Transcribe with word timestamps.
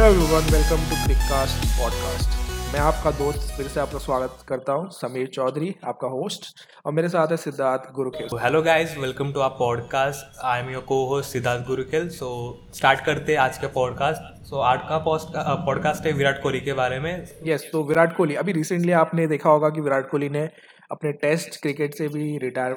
Hello 0.00 0.12
everyone 0.12 0.44
welcome 0.52 0.84
to 0.90 0.96
Crickcast 1.04 1.64
podcast 1.78 2.74
मैं 2.74 2.80
आपका 2.80 3.10
दोस्त 3.10 3.50
फिर 3.56 3.66
से 3.68 3.80
आपका 3.80 3.98
स्वागत 3.98 4.38
करता 4.48 4.72
हूँ 4.72 4.88
समीर 4.90 5.26
चौधरी 5.26 5.74
आपका 5.84 6.08
होस्ट 6.08 6.46
और 6.86 6.92
मेरे 6.92 7.08
साथ 7.08 7.28
है 7.28 7.36
Siddharth 7.36 7.90
Gurukhel 7.92 8.38
hello 8.42 8.62
guys 8.62 8.96
welcome 8.98 9.32
to 9.32 9.40
our 9.40 9.56
podcast 9.58 10.40
I 10.44 10.60
am 10.60 10.70
your 10.70 10.82
co 10.82 11.04
host 11.08 11.32
Siddharth 11.32 11.66
Gurukhel 11.66 12.08
so 12.08 12.30
start 12.74 13.04
करते 13.04 13.32
हैं 13.32 13.38
आज 13.38 13.58
का 13.58 13.68
पॉडकास्ट 13.68 14.42
सो 14.46 14.60
आज 14.62 14.80
का 14.88 14.98
पॉडकास्ट 15.66 16.06
है 16.06 16.12
विराट 16.12 16.42
कोहली 16.42 16.60
के 16.60 16.72
बारे 16.72 17.00
में. 17.00 17.12
यस 17.22 17.60
yes, 17.60 17.72
तो 17.72 17.84
विराट 17.84 18.16
कोहली 18.16 18.34
अभी 18.34 18.52
रिसेंटली 18.52 18.92
आपने 19.04 19.26
देखा 19.26 19.50
होगा 19.50 19.68
कि 19.68 19.80
विराट 19.80 20.10
कोहली 20.10 20.28
ने 20.28 20.48
अपने 20.90 21.12
टेस्ट 21.12 21.62
क्रिकेट 21.62 21.94
से 21.94 22.08
भी 22.08 22.38
रिटायर 22.38 22.76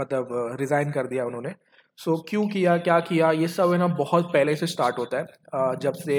मतलब 0.00 0.56
रिज़ाइन 0.60 0.90
कर 0.90 1.06
दिया 1.06 1.24
उन्होंने। 1.24 1.54
सो 1.98 2.14
so, 2.16 2.22
क्यों 2.28 2.46
किया 2.48 2.76
क्या 2.78 2.98
किया 3.00 3.30
ये 3.32 3.48
सब 3.48 3.72
है 3.72 3.78
ना 3.78 3.86
बहुत 3.96 4.24
पहले 4.32 4.54
से 4.56 4.66
स्टार्ट 4.66 4.98
होता 4.98 5.18
है। 5.18 5.76
जब 5.78 5.92
से 5.94 6.16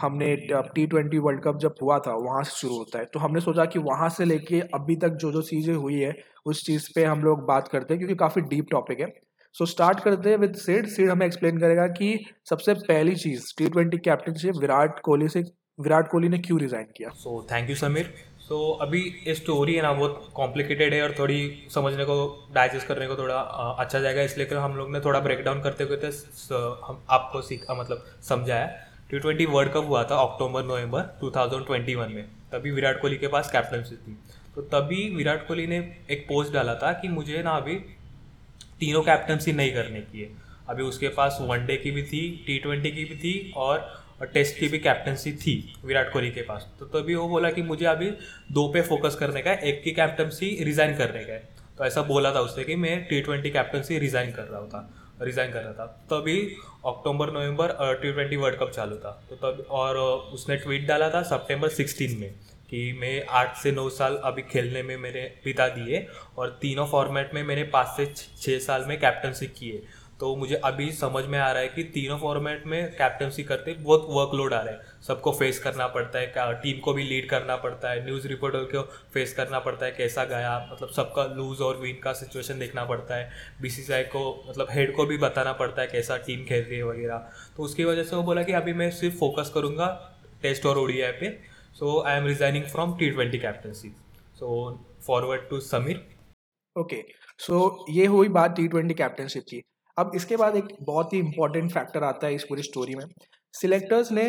हमने 0.00 0.34
टी 0.74 0.86
ट्वेंटी 0.86 1.18
वर्ल्ड 1.18 1.42
कप 1.42 1.58
जब 1.58 1.74
हुआ 1.82 1.98
था 1.98 2.14
वहाँ 2.16 2.42
से 2.42 2.50
शुरू 2.50 2.76
होता 2.76 2.98
है। 2.98 3.04
तो 3.04 3.20
हमने 3.20 3.40
सोचा 3.40 3.64
कि 3.64 3.78
वहाँ 3.78 4.08
से 4.08 4.24
लेके 4.24 4.60
अभी 4.74 4.96
तक 4.96 5.16
जो 5.16 5.32
जो 5.32 5.42
चीज़ें 5.42 5.74
हुई 5.74 6.00
है 6.00 6.14
उस 6.46 6.64
चीज़ 6.66 6.88
पे 6.94 7.04
हम 7.04 7.22
लोग 7.22 7.46
बात 7.46 7.68
करते 7.68 7.94
हैं 7.94 7.98
क्योंकि 7.98 8.14
काफ़ी 8.16 8.42
डीप 8.44 8.66
टॉपिक 8.70 9.00
है। 9.00 9.06
सो 9.54 9.64
so, 9.64 9.70
स्टार्ट 9.70 10.00
करते 10.00 10.30
हैं 10.30 10.36
विद 10.36 10.54
सीड 10.56 10.86
सीड 10.86 11.10
हमें 11.10 11.26
एक्सप्लेन 11.26 11.58
करेगा 11.58 11.86
कि 11.88 12.18
सबसे 12.50 12.74
पहली 12.74 13.14
चीज़ 13.16 13.52
T 13.58 13.68
twenty 13.68 13.98
captainship 13.98 14.56
Virat 14.56 15.00
Kohli 15.00 15.28
से 15.28 15.42
विराट 15.78 16.10
कोहली 16.10 16.28
ने 16.28 16.38
क्यों 16.38 16.60
रिज़ाइन 16.60 16.86
किया? 16.96 17.08
सो 17.08 17.46
थैंक 17.52 17.70
यू 17.70 17.76
समीर 17.76 18.14
तो 18.48 18.78
so, 18.80 18.82
अभी 18.82 19.24
ये 19.26 19.34
स्टोरी 19.34 19.74
है 19.74 19.82
ना 19.82 19.92
बहुत 19.92 20.30
कॉम्प्लिकेटेड 20.34 20.94
है 20.94 21.02
और 21.02 21.14
थोड़ी 21.18 21.66
समझने 21.70 22.04
को 22.04 22.48
डाइजेस्ट 22.54 22.86
करने 22.86 23.06
को 23.06 23.16
थोड़ा 23.16 23.34
अच्छा 23.34 24.00
जाएगा। 24.00 24.22
इसलिए 24.22 24.54
हम 24.54 24.76
लोग 24.76 24.92
ने 24.92 25.00
थोड़ा 25.00 25.20
ब्रेक 25.20 25.42
डाउन 25.44 25.60
करते 25.62 25.84
हुए 25.84 25.96
थे 25.96 26.06
हम 26.86 27.02
आपको 27.10 27.42
सीखा 27.42 27.74
मतलब 27.74 28.04
समझाया। 28.22 28.66
टी 29.10 29.18
ट्वेंटी 29.18 29.46
वर्ल्ड 29.46 29.72
कप 29.72 29.84
हुआ 29.84 30.04
था 30.04 30.16
अक्टूबर 30.16 30.64
नवंबर 30.64 31.02
2021 31.20 32.08
में। 32.08 32.24
तभी 32.52 32.70
विराट 32.70 33.00
कोहली 33.00 33.16
के 33.16 33.28
पास 33.28 33.50
कैप्टनशिप 33.52 33.98
थी। 33.98 34.18
तो 34.54 34.62
तभी 34.62 35.08
विराट 35.16 35.46
कोहली 35.48 35.66
ने 35.66 35.98
एक 36.10 36.26
पोस्ट 36.28 36.52
डाला 36.52 36.74
था 36.74 36.92
कि 36.92 37.08
मुझे 37.08 37.42
ना 37.42 37.50
अभी 37.50 37.74
तीनों 38.80 39.02
कैप्टनसी 39.02 39.52
नहीं 39.52 39.72
करने 39.72 40.00
की 40.00 40.20
है। 40.20 40.30
अभी 40.68 40.82
उसके 40.82 41.08
पास 41.08 41.38
वनडे 41.40 41.76
की 41.76 41.90
भी 41.90 42.02
थी 42.02 42.44
टी 42.46 42.58
ट्वेंटी 42.58 42.90
की 42.90 43.04
भी 43.04 43.16
थी 43.16 43.52
और 43.56 43.97
और 44.20 44.26
टेस्ट 44.28 44.58
की 44.58 44.68
भी 44.68 44.78
कैप्टनसी 44.78 45.32
थी 45.34 45.54
विराट 45.84 46.12
कोहली 46.12 46.30
के 46.30 46.42
पास। 46.42 46.66
तो 46.80 46.86
तभी 46.88 47.14
वो 47.14 47.28
बोला 47.28 47.50
कि 47.50 47.62
मुझे 47.64 47.86
अभी 47.86 48.10
दो 48.52 48.66
पे 48.72 48.82
फोकस 48.82 49.16
करने 49.16 49.42
का 49.42 49.50
है, 49.50 49.58
एक 49.58 49.82
की 49.84 49.92
कैप्टनसी 49.92 50.56
रिज़ाइन 50.64 50.96
करने 50.96 51.24
का 51.24 51.32
है। 51.32 51.48
तो 51.78 51.84
ऐसा 51.84 52.02
बोला 52.04 52.34
था 52.34 52.40
उसने 52.40 52.64
कि 52.64 52.76
मैं 52.76 53.04
टी 53.08 53.20
ट्वेंटी 53.20 53.50
कैप्टनसी 53.50 53.98
रिज़ाइन 53.98 54.32
कर 54.32 54.44
रहा 54.44 54.66
था 54.66 54.88
रिज़ाइन 55.22 55.52
कर 55.52 55.62
रहा 55.62 55.72
था। 55.72 55.86
तभी 56.10 56.40
अक्टूबर 56.86 57.30
नवंबर 57.32 57.76
टी 57.94 58.12
ट्वेंटी 58.12 58.36
वर्ल्ड 58.36 58.58
कप 58.58 58.70
चालू 58.70 58.96
था। 58.96 59.10
तो 59.30 59.36
तब 59.36 59.66
और 59.70 59.96
उसने 60.34 60.56
ट्वीट 60.56 60.86
डाला 60.88 61.10
था 61.10 61.22
सितंबर 61.24 61.68
सिक्सटीन 61.70 62.18
में 62.18 62.30
कि 62.70 62.92
मैं 62.92 63.24
आठ 63.32 63.56
से 63.56 63.70
नौ 63.72 63.88
साल 63.90 64.16
अभी 64.24 64.42
खेलने 64.42 64.82
में 64.82 64.96
मेरे 64.96 65.22
बिता 65.44 65.68
दिए 65.68 66.06
और 66.38 66.58
तीनों 66.62 66.86
फॉर्मेट 66.86 67.30
में 67.34 67.42
मैंने 67.42 67.62
पाँच 67.72 67.96
से 67.96 68.06
छः 68.36 68.58
साल 68.58 68.84
में 68.88 68.98
कैप्टनसी 69.00 69.46
की 69.48 69.70
है 69.70 69.80
तो 70.20 70.34
मुझे 70.36 70.54
अभी 70.64 70.90
समझ 70.92 71.24
में 71.24 71.38
आ 71.38 71.50
रहा 71.50 71.62
है 71.62 71.68
कि 71.68 71.82
तीनों 71.94 72.16
फॉर्मेट 72.18 72.66
में 72.66 72.92
कैप्टनसी 72.92 73.42
करते 73.44 73.72
बहुत 73.74 74.06
वर्कलोड 74.10 74.54
आ 74.54 74.60
रहा 74.60 74.74
है। 74.74 75.02
सबको 75.06 75.32
फेस 75.32 75.58
करना 75.58 75.86
पड़ता 75.88 76.18
है 76.18 76.54
टीम 76.62 76.80
को 76.80 76.92
भी 76.92 77.02
लीड 77.04 77.28
करना 77.30 77.56
पड़ता 77.58 77.90
है 77.90 78.04
न्यूज़ 78.04 78.26
रिपोर्टर 78.28 78.64
को 78.66 78.82
फेस 79.14 79.34
करना 79.34 79.58
पड़ता 79.60 79.86
है, 79.86 79.92
कैसा 79.92 80.24
गया 80.24 80.58
मतलब 80.72 80.88
सबका 80.90 81.24
लूज़ 81.34 81.62
और 81.62 81.76
विन 81.76 82.00
का 82.04 82.12
सिचुएशन 82.14 82.58
देखना 82.58 82.84
पड़ता 82.84 83.16
है। 83.16 83.30
बीसीसीआई 83.62 84.02
को 84.06 84.24
मतलब 84.48 84.66
हेड 84.70 84.94
को 84.96 85.06
भी 85.06 85.18
बताना 85.18 85.52
पड़ता 85.54 85.82
है 85.82 85.88
कैसा 85.88 86.16
टीम 86.26 86.44
खेल 86.46 86.64
रही 86.64 86.78
है 86.78 86.84
वगैरह। 86.84 87.30
तो 87.56 87.62
उसकी 87.62 87.84
वजह 87.84 88.02
से 88.02 88.16
वो 88.16 88.22
बोला 88.22 88.42
कि 88.42 88.52
अभी 88.54 88.72
मैं 88.74 88.90
सिर्फ़ 88.92 89.16
फोकस 89.16 89.52
करूँगा 89.54 89.86
टेस्ट 90.42 90.66
और 90.66 90.78
ओडिया 90.78 91.10
पे। 91.20 91.30
So 91.74 92.00
I 92.02 92.16
am 92.16 92.26
resigning 92.26 92.64
from 92.66 92.96
T 92.98 93.10
twenty 93.10 93.38
captaincy 93.38 93.94
so 94.38 94.48
forward 95.06 95.48
to 95.50 95.60
Sameer 95.62 96.06
okay 96.76 97.02
so 97.40 97.86
ये 97.90 98.06
हुई 98.08 98.28
बात 98.30 98.56
टी 98.56 98.68
ट्वेंटी 98.68 98.94
कैप्टनशिप 98.94 99.44
की। 99.48 99.62
अब 99.98 100.10
इसके 100.14 100.36
बाद 100.36 100.56
एक 100.56 100.68
बहुत 100.82 101.12
ही 101.12 101.18
इंपॉर्टेंट 101.18 101.70
फैक्टर 101.72 102.04
आता 102.04 102.26
है 102.26 102.34
इस 102.34 102.44
पूरी 102.48 102.62
स्टोरी 102.62 102.94
में। 102.94 103.04
सिलेक्टर्स 103.54 104.12
ने 104.12 104.28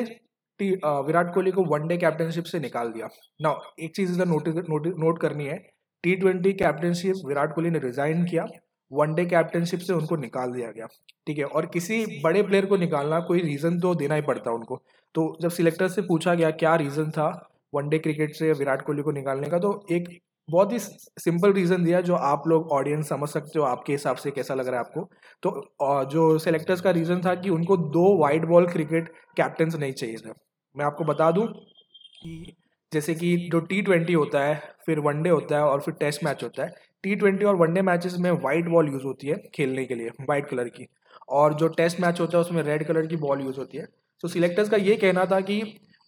विराट 0.59 1.33
कोहली 1.33 1.51
को 1.51 1.63
वनडे 1.65 1.97
कैप्टनशिप 1.97 2.43
से 2.45 2.59
निकाल 2.59 2.91
दिया। 2.91 3.07
ना 3.39 3.53
एक 3.79 3.95
चीज़ 3.95 4.13
इधर 4.13 4.27
नोट 4.27 5.21
करनी 5.21 5.45
है। 5.45 5.57
T 6.03 6.15
twenty 6.15 6.53
captainship 6.53 7.15
Virat 7.27 7.53
Kohli 7.55 7.69
ने 7.69 7.79
रिजाइन 7.79 8.23
किया 8.25 8.45
वनडे 8.91 9.25
कैप्टनशिप 9.25 9.79
से 9.79 9.93
उनको 9.93 10.15
निकाल 10.17 10.51
दिया 10.51 10.69
गया। 10.69 10.85
ठीक 11.27 11.37
है? 11.37 11.43
और 11.45 11.65
किसी 11.65 12.05
बड़े 12.23 12.41
प्लेयर 12.43 12.65
को 12.65 12.77
निकालना 12.77 13.19
कोई 13.21 13.41
रीज़न 13.41 13.79
तो 13.79 13.93
देना 13.95 14.15
ही 14.15 14.21
पड़ता 14.23 14.51
उनको। 14.51 14.75
तो 15.15 15.37
जब 15.41 15.49
सिलेक्टर 15.49 15.87
से 15.87 16.01
पूछा 16.03 16.33
गया 16.35 16.49
क्या 16.53 16.75
रीज़न 16.75 17.09
था 17.11 17.27
वनडे 17.73 17.99
क्रिकेट 17.99 18.33
से 18.35 18.51
विराट 18.53 18.81
कोहली 18.81 19.01
को 19.01 19.11
निकालने 19.11 19.49
का 19.49 19.57
तो 19.59 19.71
एक 19.91 20.09
बहुत 20.49 20.71
ही 20.73 20.79
सिंपल 20.79 21.53
रीज़न 21.53 21.83
दिया 21.83 22.01
जो 22.01 22.15
आप 22.15 22.47
लोग 22.47 22.71
ऑडियंस 22.71 23.09
समझ 23.09 23.29
सकते 23.29 23.59
हो, 23.59 23.65
आपके 23.65 23.93
हिसाब 23.93 24.15
से 24.15 24.31
कैसा 24.31 24.53
लग 24.53 24.67
रहा 24.67 24.79
है 24.79 24.85
आपको। 24.85 25.01
तो 25.43 26.05
जो 26.11 26.37
सेलेक्टर्स 26.39 26.81
का 26.81 26.91
रीज़न 26.91 27.21
था 27.21 27.35
कि 27.35 27.49
उनको 27.49 27.77
दो 27.77 28.15
वाइट 28.17 28.45
बॉल 28.45 28.67
क्रिकेट 28.67 29.09
कैप्टन्स 29.37 29.75
नहीं 29.75 29.93
चाहिए 29.93 30.17
थे। 30.17 30.29
मैं 30.75 30.85
आपको 30.85 31.03
बता 31.03 31.31
दूँ 31.31 31.45
कि 31.47 32.55
जैसे 32.91 33.13
कि 33.15 33.35
जो 33.51 33.59
टी 33.61 33.81
ट्वेंटी 33.81 34.13
होता 34.13 34.43
है, 34.43 34.61
फिर 34.85 34.99
वनडे 34.99 35.29
होता 35.29 35.55
है 35.55 35.63
और 35.63 35.81
फिर 35.81 35.93
टेस्ट 35.93 36.23
मैच 36.23 36.43
होता 36.43 36.63
है। 36.63 36.73
टी 37.03 37.15
ट्वेंटी 37.15 37.45
और 37.45 37.55
वनडे 37.55 37.81
मैचेस 37.81 38.15
में 38.19 38.31
वाइट 38.33 38.67
बॉल 38.69 38.91
यूज़ 38.91 39.03
होती 39.03 39.27
है 39.27 39.35
खेलने 39.55 39.85
के 39.85 39.95
लिए 39.95 40.09
वाइट 40.21 40.49
कलर 40.49 40.69
की। 40.69 40.87
और 41.29 41.53
जो 41.53 41.67
टेस्ट 41.67 41.99
मैच 41.99 42.19
होता 42.19 42.37
है, 42.37 42.41
उसमें 42.41 42.61
रेड 42.63 42.85
कलर 42.87 43.05
की 43.07 43.15
बॉल 43.17 43.41
यूज़ 43.41 43.57
होती 43.57 43.77
है। 43.77 43.85
तो 44.23 44.27
सिलेक्टर्स 44.27 44.69
का 44.69 44.77
ये 44.77 44.95
कहना 44.95 45.25
था 45.25 45.39
कि 45.41 45.61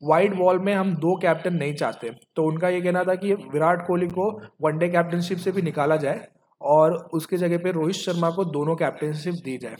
वाइट 0.04 0.34
बॉल 0.34 0.60
में 0.60 0.74
हम 0.74 0.96
दो 0.96 1.16
कैप्टन 1.16 1.54
नहीं 1.54 1.74
चाहते। 1.74 2.12
तो 2.36 2.44
उनका 2.44 2.70
ये 2.70 2.82
कहना 2.82 3.04
था 3.04 3.16
कि 3.16 3.34
विराट 3.34 3.88
कोहली 3.88 4.08
को 4.08 4.42
वनडे 4.62 4.90
कैप्टनशिप 4.90 5.38
से 5.38 5.52
भी 5.52 5.62
निकाला 5.62 5.96
जाए 5.96 6.28
और 6.62 7.10
उसके 7.14 7.38
जगह 7.38 7.58
पे 7.58 7.72
रोहित 7.72 7.96
शर्मा 7.96 8.30
को 8.30 8.46
दोनों 8.46 8.76
कैप्टनशिप 8.76 9.34
दी 9.34 9.58
जाए। 9.58 9.76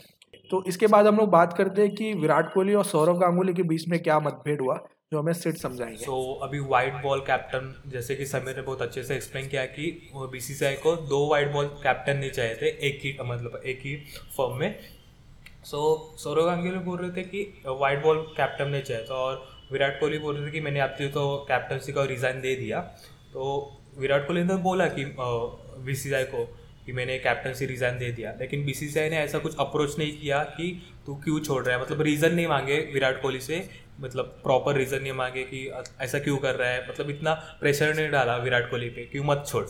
तो 0.50 0.64
इसके 0.68 0.86
बाद 0.86 1.06
हम 1.06 1.16
लोग 1.16 1.30
बात 1.30 1.52
करते 1.52 1.82
हैं 1.82 1.94
कि 1.94 2.14
विराट 2.14 2.54
कोहली 2.54 2.74
और 2.74 2.84
सौरव 2.84 3.18
गांगुली 3.18 3.54
के 3.54 3.62
बीच 3.62 3.88
में 3.88 4.02
क्या 4.02 4.18
मतभेद 4.20 4.60
हुआ 4.60 4.74
जो 5.12 5.18
हमें 5.18 5.32
सिट 5.32 5.54
समझाएँगे। 5.54 6.04
तो 6.04 6.40
so, 6.40 6.48
अभी 6.48 6.58
वाइट 6.60 6.94
बॉल 6.94 7.20
कैप्टन 7.20 7.82
जैसे 7.86 8.14
कि 8.14 8.26
समीर 8.26 8.56
ने 8.56 8.62
बहुत 8.62 8.82
अच्छे 8.82 9.02
से 9.02 9.14
एक्सप्लेन 9.14 9.48
किया 9.48 9.64
कि 9.64 10.10
बीसीसीआई 10.16 10.74
को 10.74 10.96
दो 10.96 11.30
वाइट 11.30 11.52
बॉल 11.52 11.66
कैप्टन 11.66 12.16
नहीं 12.16 12.30
चाहिए 12.30 12.54
थे 12.54 12.66
एक 12.66 13.00
ही 13.02 13.16
मतलब 13.24 13.60
एक 13.66 13.80
ही 13.80 13.96
फॉर्म 14.36 14.56
में। 14.56 14.78
सो 15.64 16.10
so, 16.12 16.18
सौरव 16.18 16.46
गांगुली 16.46 16.78
बोल 16.78 16.98
रहे 16.98 17.10
थे 17.10 17.22
कि 17.22 17.62
वाइट 17.66 18.02
बॉल 18.02 18.18
कैप्टन 18.36 18.68
नहीं 18.68 18.82
चाहिए 18.82 19.04
था 19.04 19.14
और 19.14 19.51
विराट 19.72 20.00
कोहली 20.00 20.18
बोल 20.18 20.36
रहे 20.36 20.46
थे 20.46 20.50
कि 20.50 20.60
मैंने 20.60 20.80
आपकी 20.80 21.08
तो 21.10 21.22
कैप्टनसी 21.48 21.92
का 21.92 22.04
रिज़ाइन 22.06 22.40
दे 22.40 22.54
दिया। 22.56 22.80
तो 23.32 23.44
विराट 23.98 24.26
कोहली 24.26 24.42
ने 24.44 24.56
बोला 24.62 24.86
कि 24.88 25.04
बी 25.04 25.94
को 26.26 26.44
कि 26.86 26.92
मैंने 26.92 27.18
कैप्टनसी 27.18 27.66
रिज़ाइन 27.66 27.98
दे 27.98 28.10
दिया। 28.12 28.32
लेकिन 28.40 28.64
बीसीसीआई 28.64 29.10
ने 29.10 29.16
ऐसा 29.18 29.38
कुछ 29.38 29.56
अप्रोच 29.60 29.98
नहीं 29.98 30.12
किया 30.20 30.38
कि 30.56 30.70
तू 31.06 31.14
क्यों 31.24 31.38
छोड़ 31.40 31.62
रहा 31.64 31.76
है? 31.76 31.82
मतलब 31.82 32.00
रीज़न 32.02 32.34
नहीं 32.34 32.46
मांगे 32.46 32.78
विराट 32.92 33.20
कोहली 33.22 33.40
से। 33.40 33.62
मतलब 34.00 34.24
प्रॉपर 34.42 34.76
रीज़न 34.76 35.02
नहीं 35.02 35.12
मांगे 35.12 35.42
कि 35.44 35.66
ऐसा 36.00 36.18
क्यों 36.18 36.36
कर 36.38 36.54
रहा 36.54 36.68
है? 36.68 36.88
मतलब 36.88 37.10
इतना 37.10 37.34
प्रेशर 37.60 37.94
नहीं 37.94 38.10
डाला 38.10 38.36
विराट 38.38 38.70
कोहली 38.70 38.88
पे 38.90 39.04
क्यों 39.06 39.24
मत 39.24 39.44
छोड़। 39.46 39.64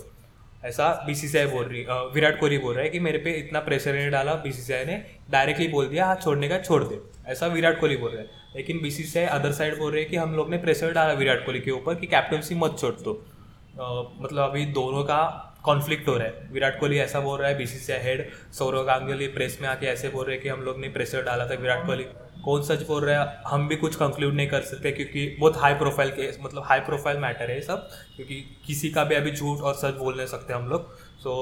ऐसा 0.64 0.92
बीसीसीआई 1.06 1.46
बोल 1.46 1.64
रही 1.64 1.84
विराट 2.14 2.38
कोहली 2.40 2.58
बोल 2.58 2.74
रहा 2.74 2.84
है 2.84 2.90
कि 2.90 2.98
मेरे 3.00 3.18
पे 3.18 3.32
इतना 3.38 3.60
प्रेशर 3.60 3.94
नहीं 3.94 4.10
डाला। 4.10 4.34
बीसीसीआई 4.44 4.84
ने 4.84 5.02
डायरेक्टली 5.30 5.68
बोल 5.68 5.88
दिया 5.88 6.06
हाँ 6.06 6.16
छोड़ने 6.16 6.48
का 6.48 6.58
छोड़ 6.60 6.82
दे। 6.84 6.98
ऐसा 7.26 7.46
विराट 7.48 7.80
कोहली 7.80 7.96
बोल 7.96 8.10
रहा 8.10 8.20
है। 8.20 8.41
लेकिन 8.56 8.80
बीसीसीआई 8.82 9.24
अदर 9.26 9.52
साइड 9.52 9.78
बोल 9.78 9.92
रहे 9.92 10.00
हैं 10.02 10.10
कि 10.10 10.16
हम 10.16 10.34
लोग 10.36 10.50
ने 10.50 10.58
प्रेशर 10.58 10.92
डाला 10.92 11.12
विराट 11.12 11.44
कोहली 11.44 11.60
के 11.60 11.70
ऊपर 11.70 11.94
कि 11.94 12.06
कैप्टनसी 12.06 12.54
मत 12.54 12.76
छोड़ 12.78 12.94
दो। 12.94 13.12
तो। 13.12 14.16
मतलब 14.20 14.42
अभी 14.42 14.64
दोनों 14.72 15.02
का 15.04 15.48
कॉन्फ्लिक्ट 15.64 16.08
हो 16.08 16.16
रहा 16.16 16.26
है। 16.26 16.48
विराट 16.52 16.78
कोहली 16.80 16.98
ऐसा 16.98 17.20
बोल 17.20 17.38
रहा 17.40 17.48
है 17.48 17.56
BCCI 17.58 17.98
head 17.98 18.30
Sourav 18.52 18.84
Ganguly 18.84 19.26
press 19.28 19.58
में 19.62 19.68
आके 19.68 19.86
ऐसे 19.86 20.08
बोल 20.08 20.24
रहे 20.26 20.34
हैं 20.34 20.42
कि 20.42 20.48
हम 20.48 20.60
लोग 20.60 20.80
ने 20.80 20.88
प्रेशर 20.88 21.22
डाला 21.22 21.46
था 21.46 21.54
विराट 21.54 21.86
कोहली। 21.86 22.04
कौन 22.44 22.62
सच 22.62 22.86
बोल 22.86 23.04
रहा 23.04 23.22
है? 23.22 23.42
हम 23.46 23.66
भी 23.68 23.76
कुछ 23.76 23.96
कंक्लूड 23.96 24.34
नहीं 24.34 24.48
कर 24.48 24.60
सकते 24.62 24.92
क्योंकि 24.92 25.26
बहुत 25.40 25.56
हाई 25.56 25.74
प्रोफ़ाइल 25.74 26.10
के 26.10 26.30
मतलब 26.42 26.62
हाई 26.66 26.80
प्रोफ़ाइल 26.80 27.18
मैटर 27.18 27.50
है 27.50 27.60
सब, 27.60 27.88
क्योंकि 28.16 28.44
किसी 28.66 28.90
का 28.90 29.04
भी 29.04 29.14
अभी 29.14 29.32
झूठ 29.32 29.60
और 29.60 29.74
सच 29.74 29.94
बोल 29.94 30.16
नहीं 30.16 30.26
सकते 30.26 30.52
हम 30.52 30.68
लोग। 30.68 30.94
सो 31.18 31.34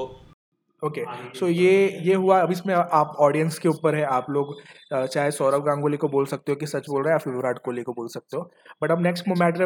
ओके 0.81 1.03
सो 1.39 1.47
ये 1.47 1.71
ये 2.05 2.13
हुआ 2.15 2.39
अब 2.41 2.51
इसमें 2.51 2.73
आप 2.73 3.15
ऑडियंस 3.21 3.57
के 3.59 3.69
ऊपर 3.69 3.95
है 3.95 4.03
आप 4.13 4.29
लोग 4.29 4.53
चाहे 4.93 5.31
सौरभ 5.31 5.63
गांगुली 5.65 5.97
को 5.97 6.07
बोल 6.09 6.25
सकते 6.25 6.51
हो 6.51 6.55
कि 6.55 6.65
सच 6.67 6.85
बोल 6.89 7.03
रहे 7.03 7.11
हैं 7.11 7.15
या 7.15 7.23
फिर 7.25 7.33
विराट 7.33 7.59
कोहली 7.65 7.83
को 7.83 7.93
बोल 7.93 8.07
सकते 8.09 8.37
हो। 8.37 8.43
बट 8.83 8.91
अब 8.91 9.01
नेक्स्ट 9.03 9.27
मैटर 9.39 9.65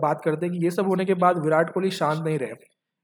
बात 0.00 0.20
करते 0.24 0.46
हैं 0.46 0.54
कि 0.54 0.64
ये 0.64 0.70
सब 0.70 0.86
होने 0.88 1.04
के 1.04 1.14
बाद 1.24 1.38
विराट 1.44 1.72
कोहली 1.74 1.90
शांत 1.90 2.24
नहीं 2.24 2.38
रहे। 2.38 2.54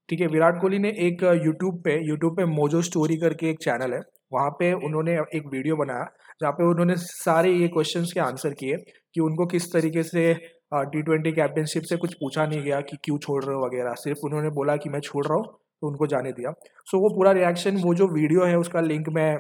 ठीक 0.09 0.21
है 0.21 0.27
विराट 0.29 0.61
कोहली 0.61 0.79
ने 0.79 0.89
एक 1.07 1.23
यूट्यूब 1.45 1.81
पे 1.85 1.99
यूट्यूब 2.09 2.37
पे 2.37 2.45
मोजो 2.47 2.83
स्टोरी 2.83 3.17
करके 3.19 3.51
एक 3.51 3.59
चैनल 3.63 3.95
है। 3.95 4.01
वहाँ 4.33 4.51
पे 4.59 4.73
उन्होंने 4.87 5.15
एक 5.37 5.47
वीडियो 5.53 5.77
बनाया 5.77 6.05
जहाँ 6.41 6.53
पे 6.53 6.65
उन्होंने 6.65 6.95
सारे 6.99 7.53
ये 7.53 7.69
क्वेश्चंस 7.69 8.13
के 8.13 8.21
आंसर 8.21 8.55
किए 8.61 8.77
कि 9.15 9.21
उनको 9.21 9.47
किस 9.47 9.73
तरीके 9.73 10.03
से 10.05 10.33
टी 10.75 11.03
ट्वेंटी 11.03 11.33
कैप्टनशिप 11.33 11.83
से 11.89 11.97
कुछ 11.97 12.15
पूछा 12.21 12.47
नहीं 12.47 12.63
गया 12.63 12.81
कि 12.83 12.97
क्यों 13.05 13.19
छोड़ 13.19 13.43
रहे 13.45 13.55
हो 13.57 13.65
वगैरह। 13.67 13.95
सिर्फ़ 13.99 14.27
उन्होंने 14.27 14.51
बोला 14.53 14.77
कि 14.77 14.89
मैं 14.91 15.01
छोड़ 15.01 15.27
रहा 15.27 15.37
हूँ 15.39 15.45
तो 15.83 15.89
उनको 15.89 16.07
जाने 16.07 16.33
दिया। 16.33 16.51
सो 16.51 16.97
so, 16.97 17.03
वो 17.03 17.09
पूरा 17.17 17.33
रिएक्शन 17.33 17.77
वो 17.77 17.95
जो 17.95 18.07
वीडियो 18.09 18.45
है 18.45 18.59
उसका 18.59 18.81
लिंक 18.81 19.09
मैं 19.09 19.39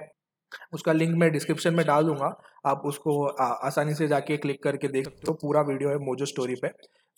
उसका 0.75 0.93
लिंक 0.93 1.15
मैं 1.19 1.31
डिस्क्रिप्शन 1.33 1.75
में 1.75 1.85
डाल 1.87 2.05
दूँगा। 2.05 2.27
आप 2.67 2.83
उसको 2.87 3.25
आ, 3.27 3.45
आसानी 3.45 3.95
से 3.95 4.09
जाके 4.09 4.37
क्लिक 4.37 4.63
करके 4.63 4.89
देख 4.89 5.05
सकते 5.05 5.27
हो। 5.29 5.33
तो 5.33 5.39
पूरा 5.43 5.61
वीडियो 5.61 5.91
है 5.91 5.97
मोजो 6.01 6.25
स्टोरी 6.25 6.55
पे। 6.55 6.69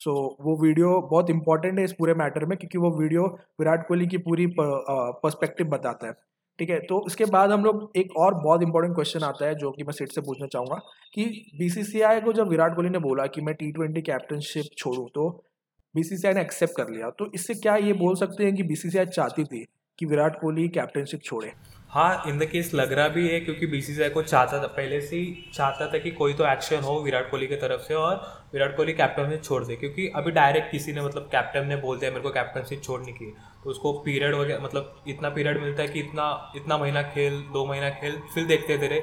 सो 0.00 0.10
so, 0.10 0.46
वो 0.46 0.56
वीडियो 0.62 1.00
बहुत 1.10 1.30
इंपॉर्टेंट 1.30 1.78
है 1.78 1.84
इस 1.84 1.92
पूरे 1.92 2.14
मैटर 2.14 2.44
में 2.44 2.56
क्योंकि 2.58 2.78
वो 2.78 2.90
वीडियो 3.00 3.26
विराट 3.60 3.86
कोहली 3.88 4.06
की 4.06 4.18
पूरी 4.18 4.46
पर्सपेक्टिव 4.58 5.66
बताता 5.66 6.06
है। 6.06 6.12
ठीक 6.58 6.70
है? 6.70 6.78
तो 6.80 7.02
इसके 7.06 7.24
बाद 7.24 7.50
हम 7.50 7.64
लोग 7.64 7.90
एक 7.96 8.16
और 8.16 8.34
बहुत 8.34 8.62
इंपॉर्टेंट 8.62 8.94
क्वेश्चन 8.94 9.24
आता 9.24 9.46
है 9.46 9.54
जो 9.54 9.70
कि 9.70 9.84
मैं 9.84 9.92
सिट 9.92 10.12
से 10.12 10.20
पूछना 10.20 10.46
चाहूँगा 10.46 10.76
कि 11.14 11.24
बीसीसीआई 11.58 12.20
को 12.20 12.32
जब 12.32 12.48
विराट 12.48 12.74
कोहली 12.76 12.90
ने 12.90 12.98
बोला 12.98 13.26
कि 13.26 13.40
मैं 13.40 13.54
टी 13.54 13.70
ट्वेंटी 13.72 14.02
कैप्टनशिप 14.02 14.70
छोड़ूँ 14.78 15.06
तो 15.14 15.28
बीसीसीआई 15.96 16.34
ने 16.34 16.40
एक्सेप्ट 16.40 16.76
कर 16.76 16.90
लिया। 16.90 17.10
तो 17.10 17.31
इससे 17.34 17.54
क्या 17.54 17.76
ये 17.76 17.93
बोल 17.93 18.14
सकते 18.14 18.44
हैं 18.44 18.54
कि 18.54 18.62
बीसीसीआई 18.62 19.06
चाहती 19.06 19.44
थी 19.44 19.64
कि 19.98 20.06
विराट 20.06 20.40
कोहली 20.40 20.69
कैप्टनशिप 20.69 21.22
छोड़े? 21.22 21.52
हाँ 21.96 22.22
इन 22.28 22.38
द 22.38 22.44
केस 22.44 22.70
लग 22.75 22.93
रहा 22.93 23.08
भी 23.08 23.28
है, 23.28 23.38
क्योंकि 23.40 23.66
बीसीसीआई 23.66 24.10
को 24.10 24.22
चाहता 24.22 24.58
था, 24.62 24.66
पहले 24.69 25.00
से 25.00 25.16
ही 25.16 25.50
चाहता 25.54 25.87
था 25.93 25.98
कि 25.98 26.10
कोई 26.10 26.34
तो 26.34 26.46
एक्शन 26.46 26.81
हो 26.84 26.98
विराट 27.02 27.31
कोहली 27.31 27.46
की 27.46 27.56
तरफ़ 27.56 27.81
से 27.82 27.94
और 27.94 28.16
विराट 28.52 28.76
कोहली 28.76 28.93
कैप्टन 28.93 29.31
से 29.31 29.37
छोड़ 29.38 29.62
दे, 29.64 29.76
क्योंकि 29.76 30.06
अभी 30.16 30.31
डायरेक्ट 30.31 30.70
किसी 30.70 30.93
ने 30.93 31.02
मतलब 31.02 31.28
कैप्टन 31.32 31.66
ने 31.66 31.76
बोल 31.76 31.98
दिया, 31.98 32.10
मेरे 32.10 32.22
को 32.22 32.31
कैप्टनशिप 32.31 32.82
छोड़ने 32.82 33.12
की 33.12 33.32
तो 33.64 33.70
उसको 33.70 33.93
पीरियड 34.00 34.34
वगैरह 34.34 34.62
मतलब 34.64 35.04
इतना 35.08 35.28
पीरियड 35.28 35.60
मिलता 35.62 35.82
है 35.82 35.88
कि 35.88 36.00
इतना 36.00 36.26
इतना 36.56 36.78
महीना 36.78 37.02
खेल, 37.04 37.40
दो 37.52 37.64
महीना 37.66 37.88
खेल, 37.93 38.20
फिर 38.34 38.44
देखते 38.46 38.76
तेरे 38.78 39.02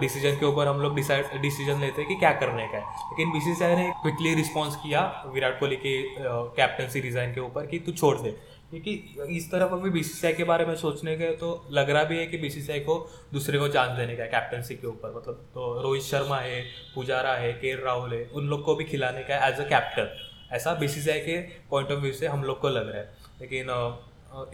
डिसीज़न 0.00 0.36
के 0.40 0.46
ऊपर 0.46 0.66
हम 0.68 0.80
लोग 0.80 0.94
डिसाइड 0.96 1.40
डिसीज़न 1.42 1.80
लेते 1.80 2.02
हैं 2.02 2.08
कि 2.08 2.16
क्या 2.16 2.32
करने 2.40 2.66
का 2.66 2.78
है। 2.78 2.84
लेकिन 3.10 3.32
बीसीसीआई 3.32 3.76
ने 3.76 3.90
क्विकली 4.02 4.34
रिस्पॉन्स 4.34 4.76
किया 4.76 5.04
विराट 5.34 5.58
कोहली 5.60 5.76
के 5.76 5.96
कैप्टनसी 6.18 7.00
रिजाइन 7.00 7.34
के 7.34 7.40
ऊपर 7.40 7.66
कि 7.66 7.78
तू 7.78 7.92
छोड़ 7.92 8.16
दे। 8.18 8.36
क्योंकि 8.70 8.92
इस 9.36 9.50
तरफ़ 9.50 9.72
अभी 9.72 9.90
बीसीसीआई 9.90 10.32
के 10.32 10.44
बारे 10.44 10.64
में 10.66 10.74
सोचने 10.76 11.14
के 11.16 11.30
तो 11.36 11.48
लग 11.72 11.90
रहा 11.90 12.04
भी 12.04 12.16
है 12.18 12.23
कि 12.26 12.38
बीसीसीआई 12.38 12.80
को 12.80 12.98
दूसरे 13.32 13.58
को 13.58 13.68
चांस 13.68 13.96
देने 13.98 14.16
का 14.16 14.24
कैप्टनसी 14.26 14.74
के 14.74 14.86
ऊपर 14.86 15.14
मतलब 15.16 15.44
तो 15.54 15.80
रोहित 15.82 16.02
शर्मा 16.02 16.38
है, 16.38 16.62
पुजारा 16.94 17.34
है, 17.34 17.52
के 17.54 17.74
राहुल 17.84 18.14
है, 18.14 18.24
उन 18.26 18.48
लोग 18.48 18.64
को 18.64 18.74
भी 18.74 18.84
खिलाने 18.84 19.22
का 19.22 19.46
एज 19.48 19.60
अ 19.60 19.68
कैप्टन 19.68 20.16
ऐसा 20.54 20.74
बीसीसीआई 20.74 21.20
के 21.20 21.36
पॉइंट 21.70 21.92
ऑफ़ 21.92 22.00
व्यू 22.00 22.12
से 22.12 22.26
हम 22.26 22.42
लोग 22.44 22.60
को 22.60 22.68
लग 22.70 22.88
रहा 22.88 23.00
है। 23.00 23.12
लेकिन 23.40 23.70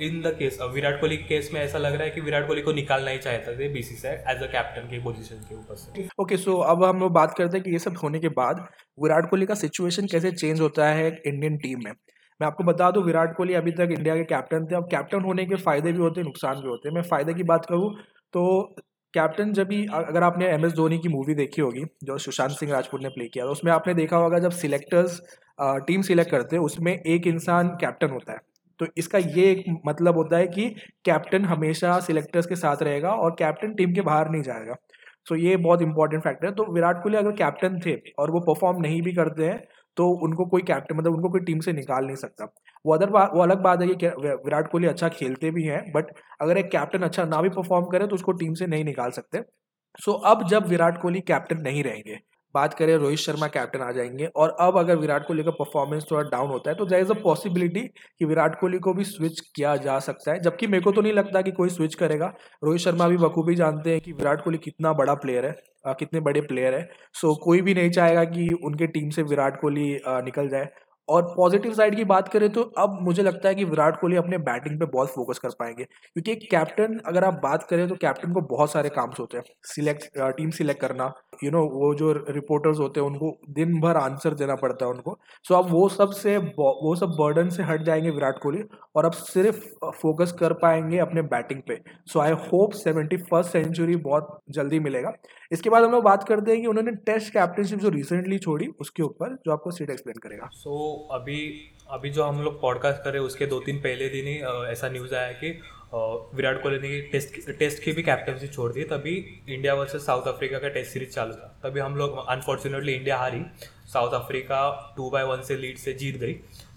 in 0.00 0.20
the 0.22 0.34
case 0.38 0.58
Virat 0.72 1.00
Kohli 1.00 1.16
case 1.18 1.50
में 1.52 1.60
ऐसा 1.60 1.78
लग 1.78 1.94
रहा 1.94 2.04
है 2.04 2.10
कि 2.10 2.20
विराट 2.20 2.46
कोहली 2.46 2.62
को 2.62 2.72
निकालना 2.72 3.10
ही 3.10 3.18
चाहता 3.18 3.52
थे 3.58 3.68
बीसीसीआई 3.68 4.14
एज 4.34 4.42
अ 4.42 4.46
कैप्टन 4.52 4.88
की 4.90 4.98
पोजीशन 5.04 5.36
के 5.48 5.54
ऊपर 5.54 5.74
से। 5.74 6.06
ओके 6.20 6.36
सो 6.36 6.56
अब 6.72 6.84
हम 6.84 7.00
लोग 7.00 7.12
बात 7.12 7.34
करते 7.38 7.56
हैं 7.56 7.64
कि 7.64 7.72
ये 7.72 7.78
सब 7.78 7.96
होने 8.02 8.18
के 8.20 8.28
बाद 8.36 8.66
विराट 8.98 9.30
कोहली 9.30 9.46
का 9.46 9.54
सिचुएशन 9.56 10.06
कैसे 10.06 10.32
चेंज 10.32 10.60
होता 10.60 10.88
है 10.88 11.06
इंडियन 11.26 11.56
टीम 11.58 11.84
में? 11.84 11.92
मैं 12.40 12.46
आपको 12.46 12.64
बता 12.64 12.90
दूँ, 12.90 13.02
विराट 13.04 13.36
कोहली 13.36 13.54
अभी 13.54 13.70
तक 13.72 13.88
इंडिया 13.92 14.14
के 14.16 14.24
कैप्टन 14.26 14.66
थे। 14.66 14.74
अब 14.76 14.88
कैप्टन 14.90 15.20
होने 15.22 15.44
के 15.46 15.56
फ़ायदे 15.58 15.92
भी 15.92 15.98
होते 15.98 16.20
हैं 16.20 16.26
नुकसान 16.26 16.54
भी 16.56 16.68
होते 16.68 16.88
हैं। 16.88 16.94
मैं 16.94 17.02
फ़ायदे 17.04 17.34
की 17.34 17.42
बात 17.44 17.66
करूँ 17.66 17.90
तो 18.34 18.44
कैप्टन 19.14 19.52
जब 19.52 19.66
भी 19.68 19.84
अगर 19.94 20.22
आपने 20.22 20.46
एम 20.48 20.64
एस 20.66 20.72
धोनी 20.72 20.98
की 20.98 21.08
मूवी 21.08 21.34
देखी 21.34 21.62
होगी, 21.62 21.84
जो 22.04 22.18
सुशांत 22.18 22.50
सिंह 22.52 22.72
राजपूत 22.72 23.02
ने 23.02 23.08
प्ले 23.10 23.26
किया 23.28 23.44
तो 23.44 23.50
उसमें 23.52 23.72
आपने 23.72 23.94
देखा 23.94 24.16
होगा 24.18 24.38
जब 24.38 24.50
सिलेक्टर्स 24.52 25.20
टीम 25.86 26.02
सिलेक्ट 26.02 26.30
करते 26.30 26.56
हैं, 26.56 26.62
उसमें 26.62 26.92
एक 26.92 27.26
इंसान 27.26 27.68
कैप्टन 27.80 28.10
होता 28.10 28.32
है। 28.32 28.38
तो 28.80 28.86
इसका 28.98 29.18
ये 29.18 29.50
एक 29.50 29.64
मतलब 29.86 30.16
होता 30.16 30.36
है 30.36 30.46
कि 30.48 30.68
कैप्टन 31.04 31.44
हमेशा 31.44 31.98
सिलेक्टर्स 32.00 32.46
के 32.46 32.56
साथ 32.56 32.82
रहेगा 32.82 33.10
और 33.14 33.34
कैप्टन 33.38 33.74
टीम 33.74 33.92
के 33.94 34.00
बाहर 34.02 34.30
नहीं 34.30 34.42
जाएगा। 34.42 34.74
सो 34.74 35.34
तो 35.34 35.36
ये 35.36 35.56
बहुत 35.58 35.82
इंपॉर्टेंट 35.82 36.22
फैक्टर 36.22 36.46
है। 36.46 36.52
तो 36.54 36.72
विराट 36.74 37.02
कोहली 37.02 37.18
अगर 37.18 37.32
कैप्टन 37.34 37.78
थे 37.86 37.94
और 38.18 38.30
वो 38.30 38.40
परफॉर्म 38.44 38.80
नहीं 38.82 39.02
भी 39.02 39.12
करते 39.14 39.44
हैं 39.44 39.58
तो 40.00 40.08
उनको 40.24 40.44
कोई 40.46 40.62
कैप्टन 40.64 40.96
मतलब 40.96 41.14
उनको 41.14 41.28
कोई 41.28 41.40
टीम 41.42 41.60
से 41.60 41.72
निकाल 41.72 42.04
नहीं 42.06 42.16
सकता। 42.16 42.44
वो 42.84 42.94
अदर 42.94 43.10
बात 43.10 43.30
वो 43.34 43.42
अलग 43.42 43.62
बात 43.62 43.82
है 43.82 43.94
कि 43.94 44.08
विराट 44.44 44.70
कोहली 44.72 44.86
अच्छा 44.88 45.08
खेलते 45.10 45.50
भी 45.50 45.64
हैं 45.64 45.80
बट 45.92 46.12
अगर 46.40 46.58
एक 46.58 46.70
कैप्टन 46.72 47.02
अच्छा 47.02 47.24
ना 47.26 47.40
भी 47.42 47.48
परफॉर्म 47.50 47.86
करे 47.86 48.06
तो 48.06 48.14
उसको 48.14 48.32
टीम 48.34 48.54
से 48.54 48.66
नहीं 48.66 48.84
निकाल 48.84 49.10
सकते। 49.10 49.42
सो 49.98 50.10
so, 50.10 50.18
अब 50.26 50.46
जब 50.48 50.66
विराट 50.66 51.00
कोहली 51.02 51.20
कैप्टन 51.22 51.60
नहीं 51.60 51.82
रहेंगे 51.84 52.18
बात 52.54 52.74
करें 52.74 52.94
रोहित 52.96 53.18
शर्मा 53.18 53.46
कैप्टन 53.48 53.80
आ 53.80 53.90
जाएँगे 53.92 54.26
और 54.36 54.56
अब 54.60 54.78
अगर 54.78 54.96
विराट 54.96 55.26
कोहली 55.26 55.42
का 55.44 55.50
परफॉर्मेंस 55.52 56.06
थोड़ा 56.10 56.22
डाउन 56.30 56.50
होता 56.50 56.70
है 56.70 56.76
तो 56.76 56.86
देर 56.86 57.00
इज़ 57.00 57.10
अ 57.12 57.14
पॉसिबिलिटी 57.22 57.80
कि 58.18 58.24
विराट 58.24 58.58
कोहली 58.60 58.78
को 58.78 58.94
भी 58.94 59.04
स्विच 59.04 59.40
किया 59.56 59.76
जा 59.78 59.98
सकता 60.00 60.32
है। 60.32 60.40
जबकि 60.40 60.66
मेरे 60.66 60.82
को 60.84 60.92
तो 60.92 61.00
नहीं 61.00 61.12
लगता 61.12 61.42
कि 61.42 61.50
कोई 61.52 61.68
स्विच 61.68 61.94
करेगा। 61.94 62.32
रोहित 62.64 62.80
शर्मा 62.80 63.08
भी 63.08 63.16
बखूबी 63.18 63.54
जानते 63.54 63.92
हैं 63.92 64.00
कि 64.00 64.12
विराट 64.12 64.44
कोहली 64.44 64.58
कितना 64.64 64.92
बड़ा 64.94 65.14
प्लेयर 65.16 65.46
है 65.46 65.54
कितने 65.94 66.20
बड़े 66.20 66.40
प्लेयर 66.42 66.74
है। 66.74 66.88
सो 67.14 67.34
कोई 67.44 67.60
भी 67.62 67.74
नहीं 67.74 67.90
चाहेगा 67.90 68.24
कि 68.26 68.48
उनके 68.64 68.86
टीम 68.88 69.10
से 69.10 69.22
विराट 69.24 69.60
कोहली 69.60 69.88
निकल 70.24 70.48
जाए। 70.48 70.68
और 71.10 71.22
पॉजिटिव 71.36 71.72
साइड 71.74 71.96
की 71.96 72.04
बात 72.04 72.28
करें 72.28 72.48
तो 72.52 72.62
अब 72.78 72.98
मुझे 73.02 73.22
लगता 73.22 73.48
है 73.48 73.54
कि 73.54 73.64
विराट 73.64 74.00
कोहली 74.00 74.16
अपने 74.16 74.38
बैटिंग 74.40 74.78
पे 74.80 74.86
बहुत 74.86 75.08
फोकस 75.08 75.38
कर 75.38 75.48
पाएँगे। 75.58 75.84
क्योंकि 75.84 76.32
एक 76.32 76.48
कैप्टन 76.50 76.98
अगर 77.06 77.24
आप 77.24 77.40
बात 77.42 77.62
करें 77.70 77.86
तो 77.88 77.94
कैप्टन 77.96 78.32
को 78.32 78.40
बहुत 78.50 78.72
सारे 78.72 78.88
काम 78.88 79.10
होते 79.18 79.36
हैं। 79.36 79.44
सिलेक्ट 79.66 80.18
टीम 80.36 80.50
सिलेक्ट 80.50 80.80
करना 80.80 81.12
यू 81.44 81.50
you 81.50 81.52
नो 81.52 81.60
know, 81.60 81.72
वो 81.72 81.94
जो 81.94 82.12
रिपोर्टर्स 82.30 82.78
होते 82.78 83.00
हैं 83.00 83.06
उनको 83.06 83.30
दिन 83.54 83.80
भर 83.80 83.96
आंसर 83.96 84.34
देना 84.34 84.54
पड़ता 84.54 84.84
है 84.84 84.90
उनको। 84.90 85.18
सो 85.44 85.54
अब 85.54 85.70
वो 85.70 85.88
सबसे 85.88 86.36
वो 86.38 86.94
सब 86.96 87.14
बर्डन 87.20 87.48
से 87.48 87.62
हट 87.62 87.82
जाएँगे 87.82 88.10
विराट 88.10 88.38
कोहली 88.42 88.62
और 88.96 89.04
अब 89.04 89.12
सिर्फ़ 89.12 89.58
फोकस 90.00 90.32
कर 90.40 90.52
पाएँगे 90.62 90.98
अपने 90.98 91.22
बैटिंग 91.30 91.60
पे। 91.68 91.78
So 92.06 92.20
I 92.20 92.32
hope 92.44 92.72
seventy 92.74 93.16
first 93.16 93.52
century 93.52 93.96
बहुत 93.98 94.38
जल्दी 94.50 94.80
मिलेगा। 94.80 95.12
इसके 95.52 95.70
बाद 95.70 95.84
हम 95.84 95.92
लोग 95.92 96.04
बात 96.04 96.24
करते 96.28 96.52
हैं 96.52 96.60
कि 96.60 96.66
उन्होंने 96.66 96.92
टेस्ट 97.06 97.32
कैप्टनशिप 97.32 97.78
जो 97.78 97.88
रिसेंटली 97.90 98.38
छोड़ी 98.38 98.66
उसके 98.80 99.02
ऊपर 99.02 99.34
जो 99.46 99.52
आपको 99.52 99.70
सीट 99.70 99.90
एक्सप्लेन 99.90 100.18
करेगा। 100.22 100.48
सो 100.52 100.70
so, 100.70 100.99
अभी 101.10 101.66
अभी 101.90 102.10
जो 102.10 102.24
हम 102.24 102.42
लोग 102.42 102.60
पॉडकास्ट 102.60 103.02
कर 103.02 103.10
रहे 103.10 103.20
हैं, 103.20 103.26
उसके 103.26 103.46
दो 103.46 103.58
तीन 103.60 103.78
पहले 103.80 104.08
दिन 104.08 104.26
ही 104.26 104.34
ऐसा 104.72 104.88
न्यूज़ 104.88 105.14
आया 105.14 105.32
कि 105.32 105.48
विराट 106.36 106.62
कोहली 106.62 106.78
ने 106.78 107.00
टेस्ट 107.12 107.50
टेस्ट 107.58 107.82
की 107.82 107.92
भी 107.92 108.02
कैप्टनसी 108.02 108.48
छोड़ 108.48 108.72
दी, 108.72 108.82
तभी 108.84 109.14
इंडिया 109.48 109.74
वर्सेस 109.74 110.04
साउथ 110.06 110.26
अफ्रीका 110.28 110.58
का 110.58 110.68
टेस्ट 110.68 110.92
सीरीज़ 110.92 111.10
चालू 111.10 111.32
था। 111.32 111.48
तभी 111.62 111.80
हम 111.80 111.96
लोग 111.96 112.26
अनफॉर्चुनेटली 112.26 112.92
इंडिया 112.92 113.16
हारी। 113.16 113.42
South 113.92 114.12
Africa 114.14 114.60
two 114.96 115.10
by 115.10 115.24
one 115.24 115.42
से 115.42 115.56
लीड 115.56 115.78
से 115.78 115.92
जीत 115.92 116.16
गई। 116.16 116.32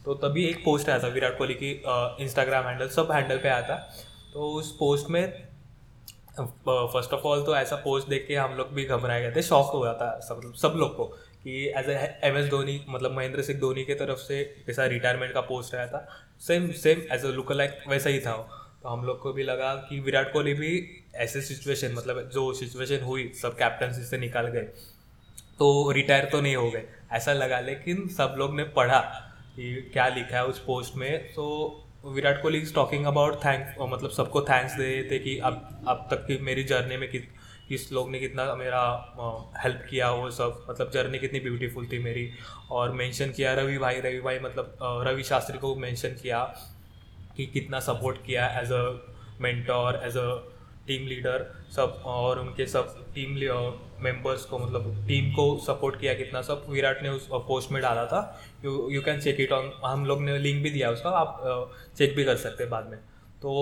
तो 0.05 0.13
तभी 0.13 0.45
एक 0.45 0.63
पोस्ट 0.65 0.89
आया 0.89 0.99
था 0.99 1.07
विराट 1.07 1.37
कोहली 1.37 1.53
की 1.53 1.71
इंस्टाग्राम 2.23 2.65
हैंडल 2.65 2.87
सब 2.87 3.11
हैंडल 3.11 3.37
पे 3.37 3.49
आया 3.49 3.61
था। 3.61 3.75
तो 4.33 4.49
उस 4.51 4.71
पोस्ट 4.77 5.09
में 5.09 5.27
फ़र्स्ट 6.39 7.13
ऑफ़ 7.13 7.21
ऑल 7.21 7.43
तो 7.45 7.55
ऐसा 7.55 7.75
पोस्ट 7.75 8.07
देख 8.07 8.25
के 8.27 8.35
हम 8.35 8.53
लोग 8.53 8.73
भी 8.73 8.85
घबराए 8.85 9.21
गए 9.21 9.31
थे। 9.35 9.41
शॉक 9.43 9.71
हो 9.73 9.79
गया 9.79 9.93
था 9.93 10.19
सब 10.19 10.53
सब 10.55 10.73
लोग 10.77 10.95
को। 10.97 11.11
कि 11.45 11.68
एज 11.78 11.90
एम 12.24 12.38
एस 12.38 12.50
धोनी 12.50 12.80
मतलब 12.90 13.12
महेंद्र 13.12 13.42
सिंह 13.42 13.60
धोनी 13.60 13.84
की 13.84 13.94
तरफ़ 13.94 14.19
से 14.19 14.40
ऐसा 14.69 14.86
रिटायरमेंट 14.86 15.34
का 15.34 15.42
पोस्ट 15.42 15.75
आया 15.75 15.88
था 15.88 16.07
same 16.40 16.72
same 16.72 17.01
as 17.12 17.25
a 17.25 17.30
look 17.30 17.51
like 17.51 17.80
वैसा 17.88 18.10
ही 18.10 18.19
था 18.19 18.36
तो 18.84 18.90
हम 18.90 19.06
लोग 19.06 19.19
को 19.19 19.34
भी 19.34 19.44
लगा 19.44 19.74
कि 19.90 20.00
विराट 20.00 20.31
कोहली 20.34 20.54
भी 20.54 20.72
ऐसे 21.16 21.42
सिचुएशन 21.42 21.94
मतलब 21.94 22.30
जो 22.34 22.51
सिचुएशन 22.54 23.04
हुई, 23.04 23.31
सब 23.42 23.57
कैप्टनसी 23.57 24.04
से 24.04 24.18
निकाल 24.18 24.47
गए। 24.47 24.64
तो 25.59 25.92
रिटायर 25.92 26.26
तो 26.26 26.42
नहीं 26.42 26.56
हो 26.56 26.69
गए, 26.71 26.83
ऐसा 27.12 27.33
लगा। 27.33 27.59
लेकिन 27.59 28.07
सब 28.07 28.35
लोग 28.38 28.56
ने 28.56 28.64
पढ़ा 28.76 29.00
कि 29.56 29.76
क्या 29.94 30.07
लिखा 30.07 30.35
है 30.38 30.45
उस 30.45 30.59
पोस्ट 30.59 30.95
में। 30.95 31.33
तो 31.33 31.45
Virat 32.06 32.42
Kohli 32.42 32.59
is 32.59 32.73
talking 32.76 33.06
about 33.06 33.35
thank 33.45 33.76
मतलब 33.83 34.09
सबको 34.09 34.42
थैंक्स 34.42 34.73
दे 34.73 34.83
रहे 34.83 35.04
थे 35.12 35.19
कि 35.19 35.38
अब 35.40 35.85
अब 35.88 36.07
तक 36.12 36.26
की 36.28 36.38
मेरी 36.42 36.64
जर्नी 36.64 36.97
में 36.97 37.09
कित 37.12 37.30
किस 37.73 37.92
लोग 37.92 38.09
ने 38.11 38.19
कितना 38.19 38.53
मेरा 38.56 38.81
हेल्प 39.63 39.85
किया, 39.89 40.11
वो 40.11 40.30
सब। 40.31 40.65
मतलब 40.69 40.92
जर्नी 40.92 41.19
कितनी 41.19 41.39
ब्यूटीफुल 41.39 41.87
थी 41.92 41.99
मेरी। 41.99 42.30
और 42.71 42.92
मेंशन 42.94 43.31
किया 43.31 43.53
रवि 43.53 43.77
भाई 43.77 43.99
रवि 44.01 44.19
भाई 44.21 44.39
मतलब 44.39 44.77
रवि 45.07 45.23
शास्त्री 45.23 45.57
को 45.59 45.75
मेंशन 45.77 46.15
किया 46.21 46.44
कि 47.37 47.45
कितना 47.45 47.80
सपोर्ट 47.81 48.18
किया 48.25 48.47
as 48.59 48.71
a 48.71 48.83
mentor 49.42 50.01
as 50.03 50.18
a 50.18 50.27
team 50.87 51.07
leader 51.07 51.45
सब। 51.75 52.01
और 52.06 52.39
उनके 52.39 52.65
सब 52.68 52.95
टीम 53.15 53.31
मेंबर्स 54.03 54.44
को 54.45 54.59
मतलब 54.59 55.06
टीम 55.07 55.31
को 55.33 55.45
सपोर्ट 55.65 55.99
किया 55.99 56.13
कितना 56.13 56.42
सब। 56.42 56.65
विराट 56.69 57.01
ने 57.03 57.09
उस 57.09 57.27
पोस्ट 57.31 57.71
में 57.71 57.81
डाला 57.81 58.06
था। 58.06 58.21
You 58.65 58.89
you 58.92 59.01
can 59.01 59.21
check 59.21 59.39
it 59.39 59.51
on 59.51 59.71
हम 59.85 60.06
लोग 60.06 60.21
ने 60.21 60.37
लिंक 60.39 60.63
भी 60.63 60.69
दिया 60.69 60.89
उसका। 60.92 61.09
आप 61.11 61.71
चेक 61.97 62.15
भी 62.15 62.23
कर 62.23 62.37
सकते 62.37 62.63
हैं 62.63 62.69
बाद 62.71 62.89
में। 62.89 62.97
तो 63.42 63.56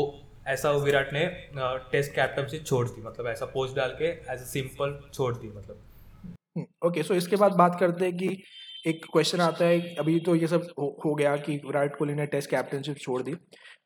ऐसा 0.47 0.71
विराट 0.71 1.13
ने 1.13 1.25
टेस्ट 1.91 2.11
कैप्टनशिप 2.11 2.63
छोड़ 2.65 2.87
दी 2.87 3.01
मतलब 3.01 3.27
ऐसा 3.27 3.45
पोस्ट 3.45 3.75
डाल 3.75 3.95
के 3.99 4.05
एज 4.05 4.41
ए 4.41 4.45
सिंपल 4.45 4.99
छोड़ 5.13 5.33
दी 5.35 5.47
मतलब। 5.47 5.81
ओके 6.57 6.87
okay, 6.87 7.07
सो 7.07 7.13
so 7.13 7.17
इसके 7.17 7.35
बाद 7.35 7.53
बात 7.53 7.77
करते 7.79 8.05
हैं 8.05 8.17
कि 8.17 8.43
एक 8.87 9.05
क्वेश्चन 9.13 9.41
आता 9.41 9.65
है 9.65 9.95
अभी 9.95 10.19
तो 10.19 10.35
ये 10.35 10.47
सब 10.47 10.67
हो, 10.79 10.97
हो 11.05 11.13
गया 11.15 11.35
कि 11.37 11.55
विराट 11.65 11.95
कोहली 11.95 12.13
ने 12.13 12.25
टेस्ट 12.25 12.49
कैप्टनशिप 12.49 12.97
छोड़ 12.97 13.21
दी। 13.21 13.35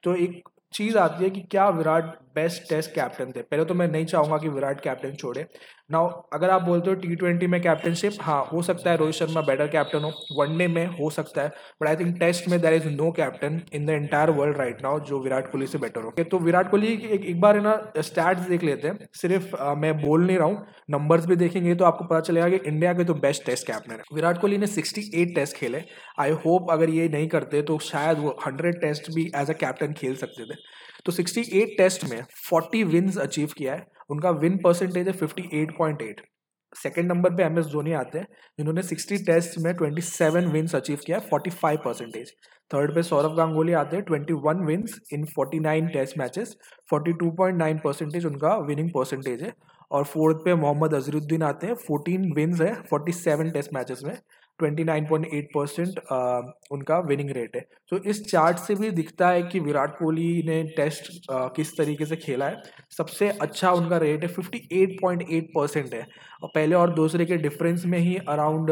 तो 0.04 0.16
एक 0.16 0.42
चीज़ 0.74 0.98
आती 0.98 1.24
है 1.24 1.30
कि 1.30 1.42
क्या 1.42 1.68
विराट 1.70 2.06
बेस्ट 2.36 2.70
टेस्ट 2.70 2.94
कैप्टन 2.94 3.32
थे? 3.32 3.42
पहले 3.42 3.66
तो 3.66 3.74
मैं 3.74 3.88
नहीं 3.88 4.06
चाहूँगा 4.06 4.38
कि 4.38 4.50
विराट 4.50 4.82
कैप्टन 4.82 5.16
छोड़े 5.16 5.46
नाउ 5.90 6.08
अगर 6.34 6.50
आप 6.50 6.62
बोलते 6.62 6.90
हो 6.90 6.96
टी 6.96 7.16
ट्वेंटी 7.16 7.48
में 7.48 7.60
कैप्टनशिप 7.62 8.14
हाँ 8.22 8.42
हो 8.46 8.62
सकता 8.62 8.90
है 8.92 8.98
रोहित 8.98 9.16
शर्मा 9.16 9.42
बेटर 9.42 9.68
कैप्टन 9.68 10.04
हो। 10.04 10.12
वनडे 10.40 10.68
में 10.68 10.86
हो 11.00 11.10
सकता 11.10 11.42
है 11.42 11.50
बट 11.82 11.88
आई 11.88 11.96
थिंक 11.96 12.18
टेस्ट 12.20 12.48
में 12.50 12.60
there 12.62 12.74
is 12.74 12.88
no 12.90 13.12
captain 13.12 13.62
in 13.74 13.86
the 13.86 13.90
entire 13.90 14.30
world 14.30 14.58
right 14.58 14.82
now 14.84 15.00
जो 15.00 15.20
विराट 15.24 15.52
कोहली 15.52 15.68
से 15.68 15.78
बेटर 15.78 16.02
हो। 16.02 16.10
Okay, 16.10 16.30
तो 16.32 16.40
विराट 16.40 16.72
कोहली 16.72 16.88
एक, 16.88 17.26
एक 17.26 17.40
बार 17.42 17.58
है 17.58 17.64
ना 17.64 18.02
स्टैट्स 18.02 18.48
देख 18.50 18.64
लेते 18.64 18.88
हैं। 18.88 19.08
सिर्फ़ 19.14 19.56
आ, 19.56 19.74
मैं 19.76 19.94
बोल 20.02 20.26
नहीं 20.26 20.38
रहा 20.38 20.48
हूँ 20.48 20.66
नंबर्स 20.92 21.26
भी 21.26 21.36
देखेंगे 21.36 21.76
तो 21.76 21.86
आपको 21.86 22.06
पता 22.06 22.20
चलेगा 22.22 22.50
कि 22.50 22.60
इंडिया 22.68 22.94
के 22.94 23.04
तो 23.04 23.14
बेस्ट 23.22 23.46
टेस्ट 23.46 23.68
कैप्टन 23.68 23.92
है। 23.92 24.02
विराट 24.14 24.42
कोहली 24.42 24.58
ने 24.58 24.68
सिक्सटी 24.68 25.10
एट 25.22 25.36
टेस्ट 25.36 25.58
खेले। 25.58 25.84
आई 26.20 26.32
होप 26.46 26.72
अगर 26.72 26.90
ये 26.90 27.10
नहीं 27.10 27.28
करते 27.28 27.62
तो 27.62 27.80
शायद 27.84 28.20
वो 28.20 28.38
हंड्रेड 28.48 28.82
टेस्ट 28.82 29.12
भी 29.16 29.32
एज 29.36 29.50
अ 29.50 29.54
कैप्टन 29.60 29.94
खेल 29.94 30.16
सकते 30.16 30.54
थे। 30.54 30.58
तो 31.06 31.12
68 31.12 31.78
टेस्ट 31.78 32.06
में 32.06 32.22
40 32.46 32.84
विन्स 32.84 33.18
अचीव 33.18 33.50
किया 33.58 33.74
है। 33.74 33.95
उनका 34.10 34.30
विन 34.42 34.58
परसेंटेज 34.58 35.08
है 35.08 35.14
58.8 35.14 36.22
सेकेंड 36.74 37.12
नंबर 37.12 37.36
पे 37.36 37.44
एम 37.44 37.60
एस 37.60 37.66
धोनी 37.66 37.92
आते 37.94 38.20
हैं, 38.20 38.28
जिन्होंने 38.58 38.82
60 38.84 39.18
टेस्ट 39.26 39.58
में 39.60 39.72
27 39.74 40.52
विन्स 40.54 40.76
अचीव 40.76 41.00
किया 41.06 41.18
है 41.18 41.30
45 41.30 41.78
परसेंटेज 41.86 42.32
थर्ड 42.72 42.94
पे 42.96 43.04
सौरभ 43.04 43.36
गांगुली 43.38 43.74
आते 43.74 43.98
हैं 43.98 44.04
21 44.06 44.66
wins 44.68 45.00
in 45.14 45.26
49 45.30 45.92
test 45.94 46.18
matches 46.18 46.56
42.9 46.94 47.80
percentage 47.84 48.26
उनका 48.26 48.56
विनिंग 48.68 48.90
परसेंटेज 48.90 49.44
है. 49.44 49.54
और 49.92 50.04
फोर्थ 50.04 50.38
पे 50.46 50.56
मोहम्मद 50.56 50.94
अजरुद्दीन 50.94 51.44
आते 51.44 51.68
हैं 51.68 51.74
14 51.84 52.32
विन्स 52.36 52.62
है 52.62 52.74
47 52.94 53.52
टेस्ट 53.54 53.74
मैचेस 53.74 54.02
में. 54.06 54.16
29.8 54.64 55.46
परसेंट 55.56 56.00
उनका 56.72 57.00
विनिंग 57.00 57.30
रेट 57.30 57.56
है। 57.56 57.62
तो 57.90 57.98
इस 57.98 58.32
चार्ट 58.32 58.58
से 58.58 58.76
भी 58.76 58.92
दिखता 58.92 59.30
है 59.30 59.44
कि 59.44 59.60
विराट 59.60 59.98
कोहली 60.00 60.44
ने 60.44 60.64
टेस्ट 60.64 61.12
uh, 61.34 61.50
किस 61.56 61.78
तरीके 61.78 62.06
से 62.06 62.16
खेला 62.16 62.46
है। 62.46 62.62
सबसे 62.98 63.30
अच्छा 63.30 63.72
उनका 63.72 63.98
रेट 63.98 64.24
है 64.24 64.30
58.8 64.30 65.42
परसेंट 65.42 65.94
है। 65.94 66.06
और 66.44 66.50
पहले 66.56 66.76
और 66.76 66.94
दूसरे 66.94 67.26
के 67.26 67.38
डिफरेंस 67.38 67.86
में 67.86 68.00
ही 68.00 68.18
अराउंड 68.30 68.68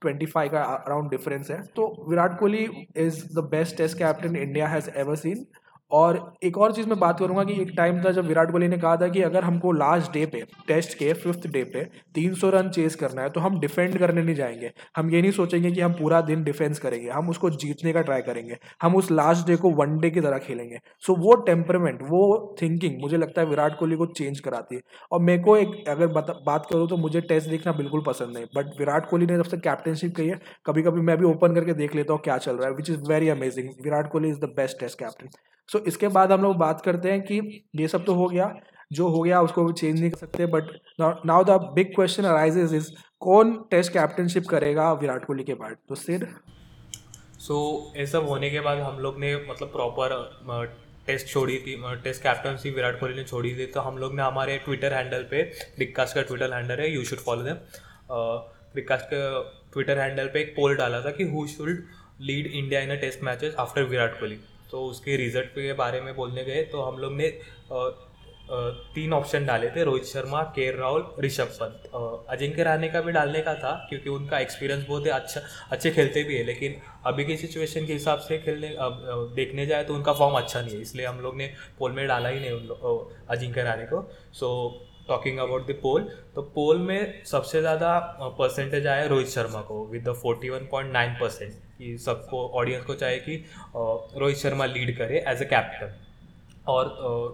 ट्वेंटी 0.00 0.26
फाइव 0.26 0.50
का 0.50 0.62
अराउंड 0.62 1.10
डिफरेंस 1.10 1.50
है। 1.50 1.62
तो 1.62 2.06
Virat 2.10 2.38
Kohli 2.38 2.68
is 2.96 3.24
the 3.24 3.48
best 3.50 3.76
test 3.76 3.98
captain 3.98 4.36
India 4.36 4.68
has 4.68 4.90
ever 4.96 5.16
seen 5.16 5.46
और 5.90 6.16
एक 6.44 6.56
और 6.58 6.72
चीज़ 6.72 6.86
मैं 6.88 6.98
बात 6.98 7.18
करूँगा 7.18 7.42
कि 7.44 7.52
एक 7.62 7.70
टाइम 7.76 8.02
था 8.04 8.10
जब 8.12 8.26
विराट 8.26 8.50
कोहली 8.50 8.68
ने 8.68 8.76
कहा 8.78 8.96
था 8.96 9.08
कि 9.08 9.20
अगर 9.22 9.44
हमको 9.44 9.72
लास्ट 9.72 10.12
डे 10.12 10.24
पे 10.26 10.40
टेस्ट 10.68 10.94
के 10.98 11.12
फिफ्थ 11.14 11.46
डे 11.46 11.62
पे 11.74 11.84
300 12.14 12.50
रन 12.50 12.70
चेस 12.70 12.94
करना 12.96 13.22
है 13.22 13.30
तो 13.30 13.40
हम 13.40 13.58
डिफेंड 13.60 13.98
करने 13.98 14.22
नहीं 14.22 14.34
जाएँगे। 14.34 14.70
हम 14.96 15.10
ये 15.10 15.20
नहीं 15.20 15.30
सोचेंगे 15.32 15.70
कि 15.70 15.80
हम 15.80 15.92
पूरा 15.92 16.20
दिन 16.22 16.42
डिफेंस 16.44 16.78
करेंगे, 16.78 17.08
हम 17.08 17.28
उसको 17.30 17.50
जीतने 17.52 17.92
का 17.92 18.00
ट्राई 18.02 18.22
करेंगे, 18.22 18.56
हम 18.82 18.96
उस 18.96 19.10
लास्ट 19.10 19.46
डे 19.46 19.56
को 19.56 19.70
वन 19.72 19.98
डे 20.00 20.10
की 20.10 20.20
तरह 20.20 20.38
खेलेंगे। 20.38 20.78
सो 21.02 21.14
वो 21.20 21.34
टेम्परमेंट 21.46 22.02
वो 22.10 22.22
थिंकिंग 22.62 23.00
मुझे 23.02 23.16
लगता 23.16 23.40
है 23.42 23.46
विराट 23.48 23.78
कोहली 23.78 23.96
को 23.96 24.06
चेंज 24.08 24.40
कराती 24.40 24.74
है। 24.76 24.80
और 25.12 25.20
मेरे 25.22 25.42
को 25.42 25.56
एक, 25.56 25.88
अगर 25.88 26.06
बात 26.06 26.66
करूँ 26.70 26.88
तो 26.88 26.96
मुझे 26.96 27.20
टेस्ट 27.22 27.50
देखना 27.50 27.72
बिल्कुल 27.74 28.02
पसंद 28.06 28.36
नहीं 28.36 28.46
बट 28.56 28.78
विराट 28.78 29.08
कोहली 29.10 29.26
ने 29.26 29.36
जब 29.36 29.44
से 29.44 29.56
कैप्टनशिप 29.58 30.16
कही 30.16 30.28
है 30.28 30.40
कभी 30.66 30.82
कभी 30.82 31.00
मैं 31.02 31.16
भी 31.18 31.26
ओपन 31.26 31.54
करके 31.54 31.72
देख 31.74 31.94
लेता 31.94 32.12
हूँ 32.12 32.20
क्या 32.24 32.38
चल 32.38 32.56
रहा 32.56 32.68
है 32.68 32.74
which 32.76 32.90
is 32.90 33.08
very 33.08 33.28
amazing 33.30 33.68
Virat 33.84 34.10
Kohli 34.12 34.28
is 34.28 34.40
the 34.40 34.54
best 34.56 34.80
test 34.80 34.98
captain 34.98 35.28
so 35.68 35.78
इसके 35.88 36.08
बाद 36.10 36.32
हम 36.32 36.42
लोग 36.42 36.56
बात 36.56 36.80
करते 36.80 37.10
हैं 37.10 37.20
कि 37.22 37.40
ये 37.76 37.88
सब 37.88 38.04
तो 38.04 38.14
हो 38.14 38.28
गया। 38.28 38.52
जो 38.92 39.08
हो 39.08 39.20
गया, 39.22 39.40
उसको 39.42 39.70
चेंज 39.72 40.00
नहीं 40.00 40.10
कर 40.10 40.18
सकते 40.18 40.46
but 40.46 40.70
now 41.00 41.44
the 41.44 41.60
big 41.74 41.94
question 41.94 42.24
arises 42.24 42.74
is 42.74 42.90
कौन 43.20 43.54
टेस्ट 43.70 43.92
कैप्टनशिप 43.92 44.46
करेगा 44.48 44.92
विराट 44.94 45.24
कोहली 45.24 45.44
के 45.44 45.54
बाद? 45.54 45.76
तो 45.88 45.94
सिर 45.96 46.28
सो 47.40 47.56
ये 47.96 48.06
सब 48.06 48.28
होने 48.28 48.50
के 48.50 48.60
बाद 48.60 48.78
हम 48.80 48.98
लोग 48.98 49.18
ने 49.20 49.34
मतलब 49.48 49.68
प्रॉपर 49.68 50.14
टेस्ट 51.06 51.26
छोड़ी 51.28 51.56
थी 51.58 51.76
टेस्ट 52.04 52.22
कैप्टनसी 52.22 52.70
विराट 52.70 52.98
कोहली 53.00 53.16
ने 53.16 53.24
छोड़ी 53.24 53.54
थी। 53.56 53.66
तो 53.66 53.80
हम 53.80 53.98
लोग 53.98 54.14
ने 54.14 54.22
हमारे 54.22 54.56
ट्विटर 54.64 54.92
हैंडल 54.92 55.22
पे 55.30 55.42
क्रिककास्ट 55.42 56.14
का 56.14 56.22
ट्विटर 56.22 56.54
हैंडल 56.54 56.80
है 56.80 56.90
you 56.94 57.04
should 57.04 57.18
follow 57.20 57.42
them 57.42 57.56
Crickcast 58.72 59.06
के 59.06 59.20
ट्विटर 59.72 59.98
हैंडल 59.98 60.26
पे 60.26 60.40
एक 60.40 60.54
पोल 60.56 60.76
डाला 60.76 61.00
था 61.00 61.10
कि 61.10 61.24
who 61.30 61.46
should 61.48 61.78
lead 62.20 62.46
India 62.46 62.80
in 62.80 62.90
a 62.90 63.00
test 63.00 63.22
matches 63.24 63.54
after 63.58 63.82
Virat 63.84 64.18
Kohli. 64.20 64.38
तो 64.70 64.84
उसके 64.86 65.16
रिज़ल्ट 65.16 65.46
के 65.50 65.72
बारे 65.74 66.00
में 66.00 66.14
बोलने 66.16 66.44
गए 66.44 66.62
तो 66.66 66.82
हम 66.82 66.98
लोग 66.98 67.12
ने 67.14 67.30
तीन 68.94 69.12
ऑप्शन 69.12 69.46
डाले 69.46 69.68
थे, 69.70 69.84
रोहित 69.84 70.04
शर्मा, 70.04 70.42
के 70.56 70.70
राहुल, 70.72 71.04
ऋषभ 71.20 71.48
पंत। 71.52 72.26
अजिंक्य 72.30 72.62
रहाणे 72.62 72.88
का 72.88 73.00
भी 73.00 73.12
डालने 73.12 73.40
का 73.40 73.54
था, 73.54 73.72
क्योंकि 73.88 74.10
उनका 74.10 74.38
एक्सपीरियंस 74.38 74.86
बहुत 74.88 75.06
है 75.06 75.12
अच्छा 75.12 75.40
अच्छे 75.70 75.90
खेलते 75.90 76.22
भी 76.24 76.36
है, 76.36 76.44
लेकिन 76.44 76.76
अभी 77.06 77.24
की 77.24 77.36
सिचुएशन 77.36 77.86
के 77.86 77.92
हिसाब 77.92 78.18
से 78.20 78.38
खेलने 78.38 78.74
देखने 79.34 79.66
जाए 79.66 79.84
तो 79.84 79.94
उनका 79.94 80.12
फॉर्म 80.12 80.36
अच्छा 80.36 80.60
नहीं 80.60 80.74
है, 80.74 80.80
इसलिए 80.82 81.06
हम 81.06 81.20
लोग 81.20 81.36
ने 81.36 81.52
पोल 81.78 81.92
में 81.92 82.06
डाला 82.08 82.28
ही 82.28 82.40
नहीं 82.40 82.52
उन 82.52 83.26
अजिंक्य 83.28 83.62
रहाणे 83.62 83.86
को। 83.86 84.08
So 84.32 84.48
talking 85.08 85.38
about 85.38 85.66
the 85.66 85.78
poll 85.82 86.08
तो 86.34 86.42
पोल 86.54 86.78
में 86.80 87.24
सबसे 87.26 87.60
ज़्यादा 87.60 87.98
परसेंटेज 88.38 88.86
आया 88.86 89.06
रोहित 89.06 89.28
शर्मा 89.28 89.60
को 89.62 89.86
with 89.88 90.08
the 90.08 90.14
forty 90.22 90.50
one 90.50 90.68
point 90.70 90.92
nine 90.92 91.16
percent 91.20 91.52
कि 91.78 91.96
सबको 91.98 92.48
ऑडियंस 92.48 92.84
को 92.84 92.94
चाहे 92.94 93.16
कि 93.18 93.44
रोहित 93.76 94.36
शर्मा 94.36 94.66
लीड 94.66 94.96
करे 94.98 95.24
एज 95.28 95.42
अ 95.42 95.48
कैप्टन 95.48 95.94
और 96.68 96.88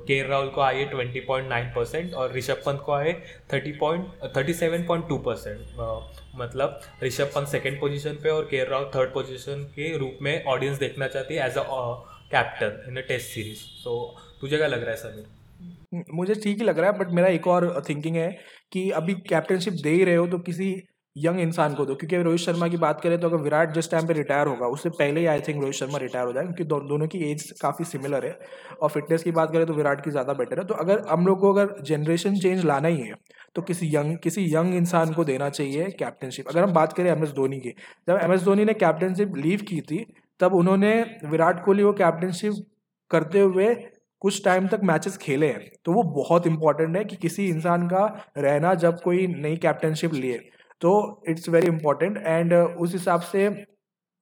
के 0.09 0.23
राहुल 0.29 0.49
को 0.49 0.61
आए 0.61 0.85
ट्वेंटी 0.85 1.21
पॉइंट 1.21 1.49
नाइन 1.49 1.69
परसेंट 1.69 2.15
और 2.15 2.33
ऋषभ 2.33 2.63
पंत 2.67 2.81
को 2.81 2.93
आए 2.93 3.13
thirty 3.53 3.73
point 3.73 4.07
thirty 4.37 4.55
seven 4.55 4.87
point 4.87 5.09
two 5.09 5.19
percent 5.19 5.61
मतलब 6.37 6.81
ऋषभ 7.03 7.31
पंत 7.35 7.49
सेकेंड 7.49 7.81
पोजीशन 7.81 8.19
पे 8.23 8.29
और 8.29 8.45
के 8.45 8.65
राहुल 8.65 8.91
थर्ड 8.95 9.13
पोजीशन 9.15 9.65
के 9.75 9.97
रूप 9.99 10.19
में 10.23 10.45
ऑडियंस 10.45 10.79
देखना 10.79 11.07
चाहती 11.07 11.35
है 11.35 11.47
as 11.47 11.57
a 11.57 11.65
captain 12.33 12.83
in 12.89 12.97
a 12.97 13.07
test 13.09 13.27
series 13.27 13.63
तो 13.85 13.95
तुझे 14.41 14.57
क्या 14.57 14.67
लग 14.67 14.83
रहा 14.83 14.91
है, 14.91 14.97
समीर? 14.97 16.05
मुझे 16.15 16.35
ठीक 16.35 16.59
ही 16.59 16.65
लग 16.65 16.79
रहा 16.79 16.91
है 16.91 16.99
बट 16.99 17.11
मेरा 17.11 17.29
एक 17.29 17.47
और 17.47 17.83
थिंकिंग 17.89 18.17
है 18.17 18.31
कि 18.73 18.91
अभी 18.91 19.15
कैप्टनशिप 19.29 19.73
दे 19.73 19.91
ही 19.91 20.05
रहे 20.05 20.15
हो 20.15 20.27
तो 20.27 20.39
किसी 20.39 20.73
यंग 21.17 21.41
इंसान 21.41 21.75
को 21.75 21.85
दो 21.87 21.95
क्योंकि 21.95 22.17
रोहित 22.19 22.41
शर्मा 22.41 22.67
की 22.69 22.77
बात 22.77 23.01
करें 23.01 23.19
तो 23.21 23.29
अगर 23.29 23.37
विराट 23.39 23.73
जिस 23.75 23.91
टाइम 23.91 24.07
पे 24.07 24.13
रिटायर 24.13 24.47
होगा 24.47 24.67
उससे 24.69 24.91
पहले 24.91 25.21
ही 25.21 25.27
I 25.27 25.41
think 25.41 25.61
Rohit 25.61 25.75
Sharma 25.75 25.99
retire 25.99 26.27
हो 26.27 26.33
जाए 26.33 26.45
क्योंकि 26.45 26.65
दो, 26.65 26.79
दोनों 26.81 27.07
की 27.07 27.19
एज 27.31 27.51
काफ़ी 27.61 27.85
सिमिलर 27.85 28.27
है। 28.27 28.39
और 28.83 28.89
फिटनेस 28.91 29.23
की 29.23 29.31
बात 29.33 29.53
करें 29.53 29.67
तो 29.67 29.75
विराट 29.75 30.05
की 30.05 30.11
ज़्यादा 30.11 30.33
बेटर 30.33 30.59
है। 30.59 30.65
तो 30.67 30.75
अगर 30.77 31.03
हम 31.09 31.27
लोग 31.27 31.41
को 31.41 31.53
अगर 31.53 31.75
जनरेशन 31.85 32.37
चेंज 32.37 32.65
लाना 32.65 32.89
ही 32.89 33.01
है 33.01 33.15
तो 33.55 33.63
किसी 33.63 33.95
यंग 33.95 34.17
किसी 34.19 34.45
यंग 34.55 34.75
इंसान 34.75 35.13
को 35.15 35.25
देना 35.25 35.49
चाहिए 35.51 35.91
कैप्टनशिप 35.99 36.49
अगर 36.49 36.63
हम 36.63 36.73
बात 36.73 36.93
करें 36.93 37.11
एम 37.11 37.25
एस 37.25 37.33
धोनी 37.33 37.59
की 37.61 37.75
जब 38.09 38.19
एम 38.23 38.33
एस 38.33 38.43
धोनी 38.43 38.65
ने 38.65 38.75
कैप्टनशिप 38.77 39.37
लीव 39.37 39.65
की 39.69 39.81
थी 39.83 40.05
तब 40.41 40.55
उन्होंने 40.55 40.95
विराट 41.27 41.65
कोहली 41.65 41.83
को 41.83 41.93
कैप्टनशिप 41.95 42.67
करते 43.11 43.41
हुए 43.41 43.75
कुछ 44.23 44.45
टाइम 44.45 44.67
तक 44.69 44.81
मैचेस 44.85 45.17
खेले 45.17 45.47
हैं। 45.47 45.71
तो 45.85 45.93
वो 45.93 46.03
बहुत 46.15 46.47
इंपॉर्टेंट 46.47 46.97
है 46.97 47.05
कि 47.05 47.17
किसी 47.17 47.47
इंसान 47.49 47.87
का 47.89 48.05
रहना 48.39 48.75
जब 48.77 49.01
कोई 49.01 49.27
नई 49.29 49.57
कैप्टनशिप 49.59 50.13
लिए 50.15 50.39
तो 50.83 51.23
इट्स 51.29 51.49
वेरी 51.49 51.67
इंपॉर्टेंट 51.67 52.17
एंड 52.19 52.53
उस 52.55 52.93
हिसाब 52.93 53.21
से 53.23 53.47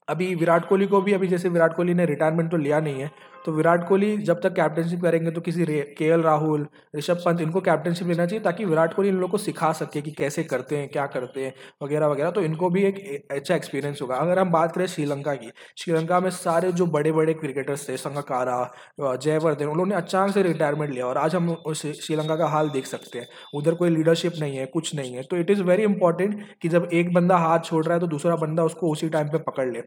अभी 0.09 0.35
विराट 0.35 0.69
कोहली 0.69 0.87
को 0.87 1.01
भी 1.01 1.13
अभी 1.13 1.27
जैसे 1.27 1.49
विराट 1.49 1.75
कोहली 1.77 1.95
ने 1.95 2.07
रिटायरमेंट 2.07 2.51
तो 2.51 2.57
लिया 2.57 2.81
नहीं 2.81 3.01
है 3.01 3.11
तो 3.45 3.53
विराट 3.53 3.87
कोहली 3.89 4.17
जब 4.21 4.41
तक 4.43 4.55
कैप्टनशिप 4.55 5.01
करेंगे 5.03 5.31
तो 5.31 5.41
किसी 5.41 5.65
के 5.99 6.05
एल 6.07 6.23
राहुल, 6.23 6.67
ऋषभ 6.97 7.23
पंत, 7.25 7.41
इनको 7.41 7.61
कैप्टनशिप 7.61 8.09
लेना 8.09 8.27
चाहिए 8.27 8.43
ताकि 8.45 8.65
विराट 8.65 8.95
कोहली 8.95 9.09
इन 9.09 9.17
लोगों 9.17 9.29
को 9.29 9.39
सिखा 9.39 9.71
सके 9.73 10.01
कि 10.03 10.11
कैसे 10.13 10.45
करते 10.45 10.77
हैं, 10.77 10.89
क्या 10.89 11.07
करते 11.07 11.45
हैं, 11.45 11.53
वगैरह 11.83 12.07
वगैरह। 12.07 12.31
तो 12.31 12.43
इनको 12.43 12.71
भी 12.71 12.83
एक 12.85 13.29
अच्छा 13.31 13.55
एक्सपीरियंस 13.55 14.03
होगा। 14.03 14.17
अगर 14.17 14.39
हम 14.39 14.51
बात 14.51 14.73
करें 14.73 14.87
श्रीलंका 14.87 15.35
की, 15.35 15.51
श्रीलंका 15.79 16.21
में 16.21 16.31
सारे 16.33 16.73
जो 16.73 16.87
बड़े 16.89 17.13
बड़े 17.13 17.35
क्रिकेटर्स 17.35 17.89
थे 17.89 17.97
संगकारा 17.97 19.17
जयवर्धन 19.17 19.67
उन्होंने 19.67 19.95
अचानक 19.95 20.35
से 20.35 20.43
रिटायरमेंट 20.43 20.93
लिया 20.93 21.07
और 21.07 21.19
आज 21.19 21.35
हम 21.35 21.55
श्रीलंका 21.75 22.37
का 22.37 22.47
हाल 22.49 22.69
देख 22.71 22.87
सकते 22.87 23.19
हैं। 23.19 23.27
उधर 23.55 23.75
कोई 23.75 23.91
लीडरशिप 23.91 24.33
नहीं 24.41 24.57
है, 24.57 24.67
कुछ 24.69 24.95
नहीं 24.95 25.15
है। 25.15 25.23
तो 25.23 25.37
इट 25.37 25.51
इज़ 25.51 25.63
वेरी 25.63 25.83
इंपॉर्टेंट 25.85 26.41
कि 26.63 26.69
जब 26.69 26.89
एक 26.93 27.13
बंदा 27.15 27.37
हाथ 27.39 27.61
छोड़ 27.65 27.85
रहा 27.85 27.95
है 27.95 28.01
तो 28.01 28.07
दूसरा 28.09 28.37
बंदा 28.37 28.65
उसको 28.65 28.93
उसी 28.93 29.09
टाइम 29.09 29.29
पर 29.29 29.39
पकड़ 29.43 29.69
ले। 29.69 29.83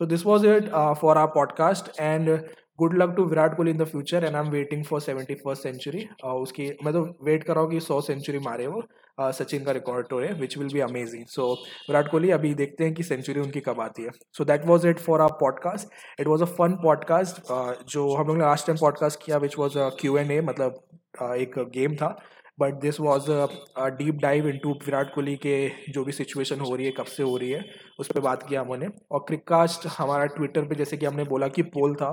So 0.00 0.04
this 0.04 0.24
was 0.24 0.42
it 0.42 0.72
uh, 0.74 0.92
for 0.92 1.16
our 1.16 1.32
podcast 1.32 1.96
and 2.04 2.30
good 2.78 2.94
luck 2.98 3.12
to 3.16 3.24
Virat 3.24 3.54
Kohli 3.56 3.70
in 3.70 3.76
the 3.78 3.84
future 3.86 4.24
and 4.24 4.36
I 4.36 4.42
am 4.42 4.48
waiting 4.50 4.82
for 4.84 5.00
seventy 5.00 5.34
first 5.34 5.62
century 5.62 6.06
उसकी 6.24 6.66
मैं 6.84 6.92
तो 6.94 7.02
वेट 7.24 7.44
कर 7.44 7.54
रहा 7.54 7.62
हूँ 7.64 7.70
कि 7.70 7.80
सौ 7.80 8.00
सेंचुरी 8.00 8.38
मारे 8.46 8.66
वो 8.66 8.82
uh, 9.20 9.30
सचिन 9.32 9.64
का 9.64 9.72
रिकॉर्ड 9.72 10.06
तो 10.06 10.18
है 10.20 10.32
which 10.40 10.56
will 10.58 10.72
be 10.72 10.80
amazing 10.80 11.24
so 11.34 11.46
Virat 11.88 12.10
Kohli 12.10 12.30
अभी 12.38 12.52
देखते 12.54 12.84
हैं 12.84 12.94
कि 12.94 13.02
सेंचुरी 13.02 13.40
उनकी 13.40 13.60
कब 13.68 13.80
आती 13.80 14.02
है. 14.02 14.10
So 14.36 14.44
that 14.44 14.66
was 14.66 14.86
it 14.88 14.98
for 15.00 15.20
our 15.20 15.32
podcast 15.40 16.20
it 16.20 16.26
was 16.26 16.42
a 16.42 16.46
fun 16.58 16.74
podcast 16.82 17.40
जो 17.94 18.12
हम 18.14 18.26
लोग 18.26 18.36
ने 18.36 18.44
लास्ट 18.44 18.66
टाइम 18.66 18.78
पॉडकास्ट 18.80 19.24
किया 19.24 19.36
which 19.46 19.58
was 19.58 19.78
a 19.78 19.88
Q 20.00 20.16
and 20.18 20.30
A 20.30 20.40
मतलब 20.40 20.80
uh, 21.22 21.34
एक 21.34 21.58
गेम 21.74 21.96
था. 21.96 22.16
But 22.58 22.74
this 22.80 23.00
was 23.00 23.30
a 23.30 23.88
deep 23.98 24.18
dive 24.22 24.48
into 24.58 24.72
Virat 24.84 25.14
Kohli 25.14 25.34
के 25.36 25.56
जो 25.92 26.04
भी 26.04 26.12
सिचुएशन 26.12 26.60
हो 26.60 26.74
रही 26.76 26.86
है, 26.86 26.92
कब 26.92 27.04
से 27.06 27.22
हो 27.22 27.36
रही 27.36 27.50
है, 27.50 27.64
उस 27.98 28.08
पर 28.08 28.20
बात 28.20 28.42
किया 28.48 28.60
हमने। 28.60 28.88
और 29.10 29.24
क्रिककास्ट 29.28 29.86
हमारा 29.98 30.26
ट्विटर 30.26 30.62
पे 30.62 30.74
जैसे 30.74 30.96
कि 30.96 31.06
हमने 31.06 31.24
बोला 31.24 31.48
कि 31.48 31.62
पोल 31.64 31.94
था, 31.94 32.10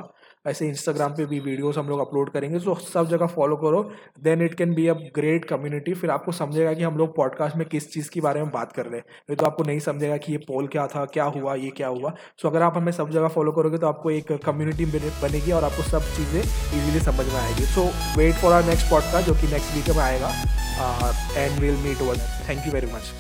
ऐसे 0.47 0.67
इंस्टाग्राम 0.67 1.11
पे 1.11 1.25
भी 1.25 1.39
वीडियोस 1.39 1.77
हम 1.77 1.89
लोग 1.89 1.99
अपलोड 1.99 2.29
करेंगे 2.33 2.59
तो 2.59 2.73
सब 2.75 3.07
जगह 3.09 3.27
फॉलो 3.27 3.55
करो 3.55 3.81
then 4.23 4.41
it 4.41 4.53
can 4.53 4.73
be 4.75 4.87
a 4.87 4.93
great 5.15 5.45
community 5.45 5.93
फिर 5.93 6.09
आपको 6.09 6.31
समझेगा 6.31 6.73
कि 6.73 6.83
हम 6.83 6.97
लोग 6.97 7.15
पॉडकास्ट 7.15 7.57
में 7.57 7.67
किस 7.69 7.91
चीज़ 7.93 8.09
के 8.09 8.21
बारे 8.21 8.41
में 8.41 8.49
बात 8.51 8.71
कर 8.71 8.85
रहे 8.85 8.99
हैं। 8.99 9.05
नहीं 9.29 9.35
तो 9.35 9.45
आपको 9.45 9.63
नहीं 9.63 9.79
समझेगा 9.79 10.17
कि 10.17 10.31
ये 10.31 10.37
पोल 10.47 10.67
क्या 10.67 10.87
था, 10.87 11.05
क्या 11.05 11.23
हुआ, 11.25 11.55
ये 11.55 11.69
क्या 11.69 11.87
हुआ। 11.87 12.13
सो 12.41 12.49
अगर 12.49 12.61
आप 12.61 12.77
हमें 12.77 12.91
सब 12.91 13.09
जगह 13.09 13.27
फॉलो 13.27 13.51
करोगे 13.51 13.77
तो 13.77 13.87
आपको 13.87 14.11
एक 14.11 14.31
कम्युनिटी 14.45 14.85
बनेगी 14.85 15.51
और 15.51 15.63
आपको 15.63 15.83
सब 15.89 16.11
चीज़ें 16.15 16.39
ईजिली 16.39 16.99
समझ 17.05 17.27
में 17.27 17.39
आएगी। 17.41 17.65
So 17.75 17.89
wait 18.17 18.35
for 18.41 18.53
our 18.53 18.65
next 18.65 18.89
podcast 18.91 19.27
जो 19.27 19.35
कि 19.41 19.53
नेक्स्ट 19.53 19.75
वीक 19.75 19.95
में 19.97 20.03
आएगा। 20.03 20.30
Uh, 20.77 21.13
and 21.35 21.59
we'll 21.59 21.77
meet 21.79 22.01
over 22.01 22.15
there. 22.15 22.27
Thank 22.47 22.65
you 22.65 22.71
very 22.71 22.87
much. 22.87 23.11